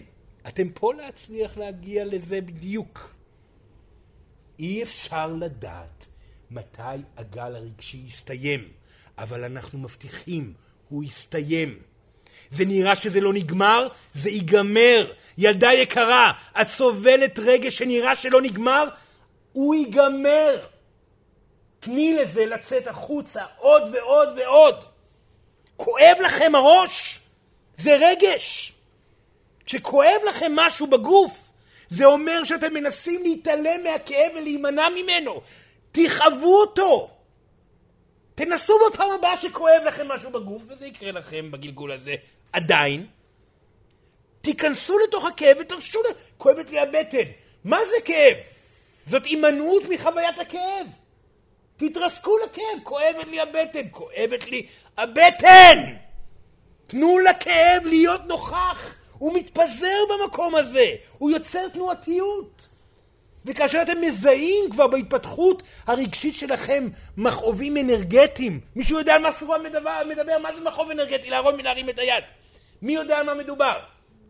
אתם 0.49 0.69
פה 0.69 0.95
להצליח 0.95 1.57
להגיע 1.57 2.05
לזה 2.05 2.41
בדיוק. 2.41 3.15
אי 4.59 4.83
אפשר 4.83 5.27
לדעת 5.27 6.07
מתי 6.51 7.03
הגל 7.17 7.57
הרגשי 7.57 7.97
יסתיים, 8.07 8.69
אבל 9.19 9.45
אנחנו 9.45 9.79
מבטיחים, 9.79 10.55
הוא 10.89 11.05
יסתיים. 11.05 11.79
זה 12.51 12.65
נראה 12.65 12.97
שזה 12.97 13.21
לא 13.21 13.33
נגמר, 13.33 13.89
זה 14.15 14.31
ייגמר. 14.31 15.13
ילדה 15.39 15.73
יקרה, 15.73 16.33
את 16.61 16.69
סובלת 16.69 17.39
רגש 17.39 17.79
שנראה 17.79 18.15
שלא 18.15 18.43
נגמר, 18.43 18.85
הוא 19.53 19.75
ייגמר. 19.75 20.59
תני 21.81 22.15
לזה 22.15 22.47
לצאת 22.47 22.87
החוצה 22.87 23.43
עוד 23.59 23.83
ועוד 23.93 24.29
ועוד. 24.37 24.85
כואב 25.77 26.17
לכם 26.25 26.55
הראש? 26.55 27.21
זה 27.77 27.97
רגש. 28.01 28.73
כשכואב 29.67 30.21
לכם 30.29 30.53
משהו 30.55 30.87
בגוף, 30.87 31.51
זה 31.89 32.05
אומר 32.05 32.45
שאתם 32.45 32.75
מנסים 32.75 33.23
להתעלם 33.23 33.85
מהכאב 33.85 34.33
ולהימנע 34.37 34.89
ממנו. 34.89 35.41
תכאבו 35.93 36.61
אותו. 36.61 37.11
תנסו 38.35 38.79
בפעם 38.91 39.11
הבאה 39.11 39.37
שכואב 39.37 39.83
לכם 39.87 40.09
משהו 40.09 40.31
בגוף, 40.31 40.63
וזה 40.69 40.87
יקרה 40.87 41.13
לכם 41.13 41.51
בגלגול 41.51 41.93
הזה 41.93 42.15
עדיין. 42.53 43.07
תיכנסו 44.41 44.99
לתוך 44.99 45.27
הכאב 45.27 45.57
ותרשו. 45.61 46.01
כואבת 46.37 46.71
לי 46.71 46.79
הבטן. 46.79 47.31
מה 47.65 47.79
זה 47.91 48.05
כאב? 48.05 48.37
זאת 49.07 49.25
הימנעות 49.25 49.83
מחוויית 49.89 50.39
הכאב. 50.39 50.87
תתרסקו 51.79 52.39
לכאב, 52.39 52.83
כואבת 52.83 53.27
לי 53.27 53.41
הבטן, 53.41 53.87
כואבת 53.91 54.51
לי 54.51 54.67
הבטן! 54.97 55.95
תנו 56.87 57.19
לכאב 57.19 57.87
להיות 57.87 58.21
נוכח. 58.27 58.95
הוא 59.19 59.35
מתפזר 59.35 59.97
במקום 60.09 60.55
הזה, 60.55 60.95
הוא 61.19 61.31
יוצר 61.31 61.69
תנועתיות. 61.69 62.68
וכאשר 63.45 63.83
אתם 63.83 64.01
מזהים 64.01 64.71
כבר 64.71 64.87
בהתפתחות 64.87 65.63
הרגשית 65.87 66.35
שלכם 66.35 66.89
מכאובים 67.17 67.77
אנרגטיים, 67.77 68.61
מישהו 68.77 68.99
יודע 68.99 69.15
על 69.15 69.23
מה 69.23 69.33
סורן 69.39 69.63
מדבר, 69.63 70.03
מדבר, 70.09 70.39
מה 70.39 70.55
זה 70.55 70.61
מכאוב 70.61 70.91
אנרגטי? 70.91 71.31
להרון 71.31 71.57
מלהרים 71.57 71.89
את 71.89 71.99
היד. 71.99 72.25
מי 72.83 72.93
יודע 72.93 73.19
על 73.19 73.27
מה 73.27 73.35
מדובר? 73.35 73.79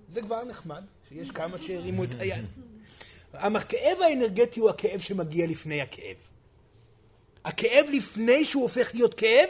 זה 0.09 0.22
כבר 0.22 0.44
נחמד, 0.44 0.82
שיש 1.09 1.30
כמה 1.30 1.59
שהרימו 1.59 2.04
את 2.04 2.11
היד. 2.18 2.44
הכאב 3.32 4.00
האנרגטי 4.00 4.61
הוא 4.61 4.70
הכאב 4.70 5.00
שמגיע 5.00 5.46
לפני 5.46 5.82
הכאב. 5.82 6.16
הכאב 7.44 7.86
לפני 7.92 8.44
שהוא 8.44 8.62
הופך 8.62 8.90
להיות 8.94 9.14
כאב, 9.14 9.48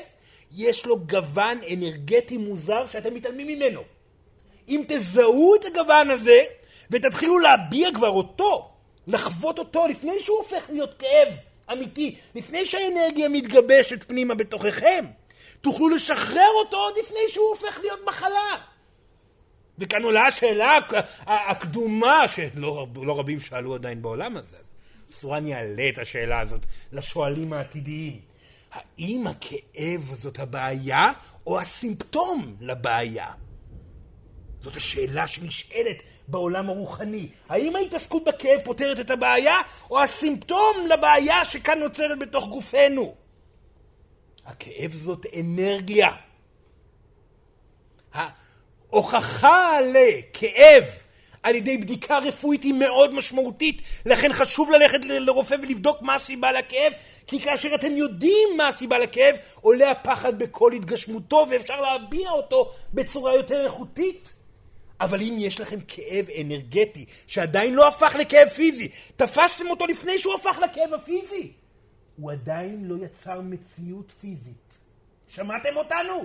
יש 0.52 0.86
לו 0.86 0.98
גוון 0.98 1.58
אנרגטי 1.72 2.36
מוזר 2.36 2.86
שאתם 2.86 3.14
מתעלמים 3.14 3.46
ממנו. 3.46 3.82
אם 4.68 4.82
תזהו 4.88 5.54
את 5.54 5.64
הגוון 5.64 6.10
הזה 6.10 6.42
ותתחילו 6.90 7.38
להביע 7.38 7.88
כבר 7.94 8.10
אותו, 8.10 8.70
לחוות 9.08 9.58
אותו 9.58 9.86
לפני 9.86 10.20
שהוא 10.20 10.38
הופך 10.38 10.70
להיות 10.70 10.94
כאב 10.94 11.28
אמיתי, 11.72 12.16
לפני 12.34 12.66
שהאנרגיה 12.66 13.28
מתגבשת 13.28 14.04
פנימה 14.08 14.34
בתוככם, 14.34 15.04
תוכלו 15.60 15.88
לשחרר 15.88 16.50
אותו 16.64 16.76
עוד 16.76 16.94
לפני 16.98 17.20
שהוא 17.28 17.48
הופך 17.48 17.78
להיות 17.80 18.00
מחלה. 18.06 18.56
וכאן 19.78 20.02
עולה 20.02 20.26
השאלה 20.26 20.78
הקדומה, 21.26 22.28
שלא 22.28 22.86
לא 23.02 23.18
רבים 23.18 23.40
שאלו 23.40 23.74
עדיין 23.74 24.02
בעולם 24.02 24.36
הזה. 24.36 24.56
צורן 25.12 25.46
יעלה 25.46 25.88
את 25.88 25.98
השאלה 25.98 26.40
הזאת 26.40 26.66
לשואלים 26.92 27.52
העתידיים. 27.52 28.20
האם 28.72 29.26
הכאב 29.26 30.14
זאת 30.14 30.38
הבעיה 30.38 31.12
או 31.46 31.60
הסימפטום 31.60 32.56
לבעיה? 32.60 33.26
זאת 34.60 34.76
השאלה 34.76 35.28
שנשאלת 35.28 36.02
בעולם 36.28 36.68
הרוחני. 36.68 37.28
האם 37.48 37.76
ההתעסקות 37.76 38.24
בכאב 38.24 38.60
פותרת 38.64 39.00
את 39.00 39.10
הבעיה, 39.10 39.56
או 39.90 40.02
הסימפטום 40.02 40.76
לבעיה 40.88 41.44
שכאן 41.44 41.78
נוצרת 41.78 42.18
בתוך 42.18 42.48
גופנו? 42.48 43.14
הכאב 44.46 44.92
זאת 44.92 45.26
אנרגיה. 45.40 46.10
ההוכחה 48.12 49.80
לכאב 49.80 50.84
על 51.42 51.54
ידי 51.54 51.78
בדיקה 51.78 52.18
רפואית 52.18 52.62
היא 52.62 52.74
מאוד 52.74 53.14
משמעותית, 53.14 53.82
לכן 54.06 54.32
חשוב 54.32 54.70
ללכת 54.70 55.04
לרופא 55.04 55.56
ולבדוק 55.62 56.02
מה 56.02 56.14
הסיבה 56.14 56.52
לכאב, 56.52 56.92
כי 57.26 57.40
כאשר 57.40 57.74
אתם 57.74 57.96
יודעים 57.96 58.48
מה 58.56 58.68
הסיבה 58.68 58.98
לכאב, 58.98 59.36
עולה 59.60 59.90
הפחד 59.90 60.38
בכל 60.38 60.72
התגשמותו 60.72 61.46
ואפשר 61.50 61.80
להביע 61.80 62.30
אותו 62.30 62.72
בצורה 62.94 63.34
יותר 63.34 63.64
איכותית. 63.64 64.37
אבל 65.00 65.20
אם 65.22 65.36
יש 65.38 65.60
לכם 65.60 65.78
כאב 65.88 66.26
אנרגטי 66.40 67.04
שעדיין 67.26 67.74
לא 67.74 67.88
הפך 67.88 68.16
לכאב 68.18 68.48
פיזי, 68.48 68.88
תפסתם 69.16 69.70
אותו 69.70 69.86
לפני 69.86 70.18
שהוא 70.18 70.34
הפך 70.34 70.58
לכאב 70.58 70.94
הפיזי, 70.94 71.52
הוא 72.16 72.32
עדיין 72.32 72.84
לא 72.84 73.04
יצר 73.04 73.40
מציאות 73.40 74.12
פיזית. 74.20 74.78
שמעתם 75.28 75.76
אותנו? 75.76 76.24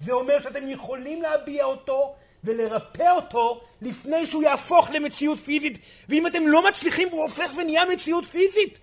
זה 0.00 0.12
אומר 0.12 0.40
שאתם 0.40 0.68
יכולים 0.68 1.22
להביע 1.22 1.64
אותו 1.64 2.14
ולרפא 2.44 3.10
אותו 3.16 3.60
לפני 3.82 4.26
שהוא 4.26 4.42
יהפוך 4.42 4.90
למציאות 4.90 5.38
פיזית. 5.38 5.78
ואם 6.08 6.26
אתם 6.26 6.46
לא 6.46 6.68
מצליחים 6.68 7.08
והוא 7.08 7.22
הופך 7.22 7.50
ונהיה 7.56 7.84
מציאות 7.84 8.24
פיזית, 8.24 8.78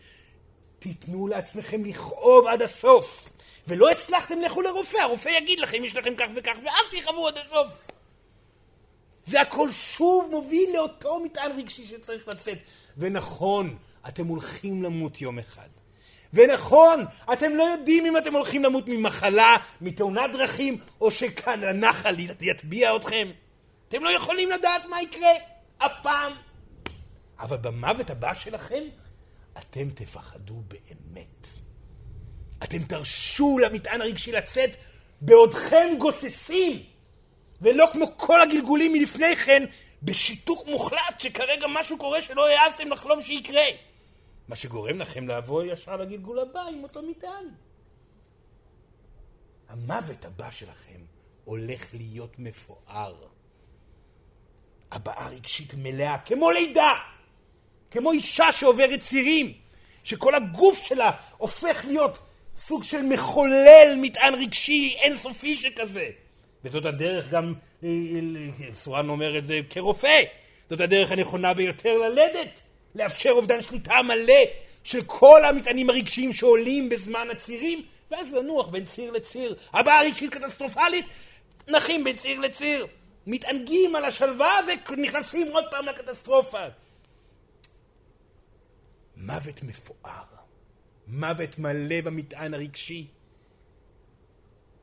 תיתנו 0.79 1.27
לעצמכם 1.27 1.85
לכאוב 1.85 2.47
עד 2.47 2.61
הסוף. 2.61 3.29
ולא 3.67 3.89
הצלחתם, 3.89 4.41
לכו 4.41 4.61
לרופא, 4.61 4.97
הרופא 4.97 5.29
יגיד 5.29 5.59
לכם, 5.59 5.83
יש 5.83 5.95
לכם 5.95 6.15
כך 6.15 6.27
וכך, 6.35 6.57
ואז 6.63 6.85
תכאבו 6.91 7.27
עד 7.27 7.37
הסוף. 7.37 7.67
זה 9.29 9.41
הכל 9.41 9.71
שוב 9.71 10.27
מוביל 10.31 10.69
לאותו 10.73 11.19
מטען 11.19 11.51
רגשי 11.51 11.85
שצריך 11.85 12.27
לצאת. 12.27 12.57
ונכון, 12.97 13.77
אתם 14.07 14.27
הולכים 14.27 14.83
למות 14.83 15.21
יום 15.21 15.39
אחד. 15.39 15.67
ונכון, 16.33 17.05
אתם 17.33 17.51
לא 17.55 17.63
יודעים 17.63 18.05
אם 18.05 18.17
אתם 18.17 18.33
הולכים 18.33 18.63
למות 18.63 18.83
ממחלה, 18.87 19.57
מתאונת 19.81 20.31
דרכים, 20.33 20.77
או 21.01 21.11
שכאן 21.11 21.63
הנחל 21.63 22.15
יטביע 22.41 22.95
אתכם. 22.95 23.27
אתם 23.87 24.03
לא 24.03 24.09
יכולים 24.15 24.51
לדעת 24.51 24.85
מה 24.85 25.01
יקרה, 25.01 25.31
אף 25.77 25.93
פעם. 26.03 26.33
אבל 27.39 27.57
במוות 27.57 28.09
הבא 28.09 28.33
שלכם, 28.33 28.83
אתם 29.57 29.89
תפחדו 29.89 30.63
באמת. 30.67 31.47
אתם 32.63 32.83
תרשו 32.83 33.59
למטען 33.59 34.01
הרגשי 34.01 34.31
לצאת 34.31 34.75
בעודכם 35.21 35.87
גוססים, 35.97 36.83
ולא 37.61 37.89
כמו 37.93 38.17
כל 38.17 38.41
הגלגולים 38.41 38.93
מלפני 38.93 39.35
כן, 39.35 39.63
בשיתוק 40.03 40.67
מוחלט 40.67 41.19
שכרגע 41.19 41.67
משהו 41.69 41.97
קורה 41.97 42.21
שלא 42.21 42.47
העזתם 42.47 42.87
לחלום 42.87 43.21
שיקרה. 43.21 43.65
מה 44.47 44.55
שגורם 44.55 44.99
לכם 44.99 45.27
לעבור 45.27 45.63
ישר 45.63 45.95
לגלגול 45.95 46.39
הבא 46.39 46.61
עם 46.61 46.83
אותו 46.83 47.01
מטען. 47.01 47.45
המוות 49.69 50.25
הבא 50.25 50.51
שלכם 50.51 50.99
הולך 51.43 51.93
להיות 51.93 52.39
מפואר. 52.39 53.27
הבעה 54.91 55.29
רגשית 55.29 55.73
מלאה, 55.77 56.17
כמו 56.17 56.51
לידה, 56.51 56.93
כמו 57.91 58.11
אישה 58.11 58.51
שעוברת 58.51 58.99
צירים, 58.99 59.53
שכל 60.03 60.35
הגוף 60.35 60.83
שלה 60.83 61.11
הופך 61.37 61.85
להיות 61.85 62.19
סוג 62.55 62.83
של 62.83 63.01
מחולל 63.01 63.95
מטען 63.97 64.33
רגשי 64.35 64.97
אינסופי 65.01 65.55
שכזה. 65.55 66.09
וזאת 66.63 66.85
הדרך 66.85 67.29
גם, 67.29 67.53
סורן 68.73 69.09
אומר 69.09 69.37
את 69.37 69.45
זה 69.45 69.59
כרופא, 69.69 70.23
זאת 70.69 70.81
הדרך 70.81 71.11
הנכונה 71.11 71.53
ביותר 71.53 71.97
ללדת, 71.97 72.59
לאפשר 72.95 73.29
אובדן 73.29 73.61
שליטה 73.61 74.01
מלא 74.01 74.43
של 74.83 75.03
כל 75.05 75.45
המטענים 75.45 75.89
הרגשיים 75.89 76.33
שעולים 76.33 76.89
בזמן 76.89 77.27
הצירים, 77.31 77.81
ואז 78.11 78.33
לנוח 78.33 78.67
בין 78.67 78.85
ציר 78.85 79.11
לציר. 79.11 79.55
הבעיה 79.73 80.01
רגשית 80.01 80.33
קטסטרופלית, 80.33 81.05
נחים 81.67 82.03
בין 82.03 82.15
ציר 82.15 82.39
לציר. 82.39 82.85
מתענגים 83.27 83.95
על 83.95 84.05
השלווה 84.05 84.59
ונכנסים 84.89 85.51
עוד 85.51 85.63
פעם 85.71 85.85
לקטסטרופה. 85.85 86.63
מוות 89.17 89.63
מפואר, 89.63 90.23
מוות 91.07 91.59
מלא 91.59 92.01
במטען 92.01 92.53
הרגשי. 92.53 93.07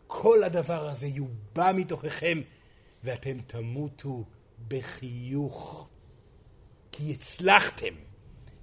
כל 0.07 0.44
הדבר 0.44 0.88
הזה 0.88 1.07
יובע 1.07 1.72
מתוככם, 1.72 2.40
ואתם 3.04 3.38
תמותו 3.46 4.24
בחיוך. 4.68 5.88
כי 6.92 7.12
הצלחתם. 7.12 7.94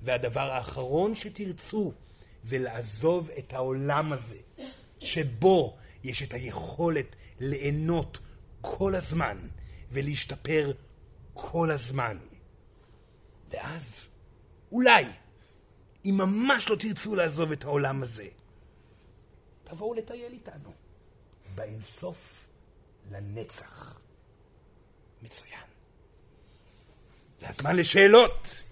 והדבר 0.04 0.52
האחרון 0.52 1.16
שתרצו 1.16 1.94
זה 2.44 2.60
לעזוב 2.60 3.30
את 3.38 3.54
העולם 3.54 4.14
הזה, 4.14 4.38
שבו 5.00 5.78
יש 6.04 6.24
את 6.24 6.34
היכולת 6.34 7.16
ליהנות 7.40 8.20
כל 8.62 8.96
הזמן 8.96 9.38
ולהשתפר 9.92 10.72
כל 11.34 11.72
הזמן. 11.72 12.18
ואז, 13.50 14.08
אולי, 14.72 15.06
אם 16.06 16.16
ממש 16.18 16.70
לא 16.70 16.76
תרצו 16.76 17.16
לעזוב 17.16 17.52
את 17.52 17.64
העולם 17.64 18.04
הזה, 18.04 18.28
תבואו 19.64 19.94
לטייל 19.94 20.34
איתנו. 20.34 20.83
באינסוף 21.56 22.18
לנצח. 23.12 24.00
מצוין. 25.24 25.60
זה 27.40 27.50
הזמן 27.50 27.76
לשאלות. 27.76 28.64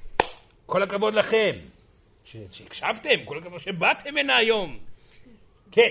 כל 0.65 0.83
הכבוד 0.83 1.13
לכם 1.13 1.51
שהקשבתם, 2.23 3.25
כל 3.25 3.37
הכבוד 3.37 3.59
שבאתם 3.59 4.17
הנה 4.17 4.35
היום. 4.35 4.79
כן. 5.71 5.89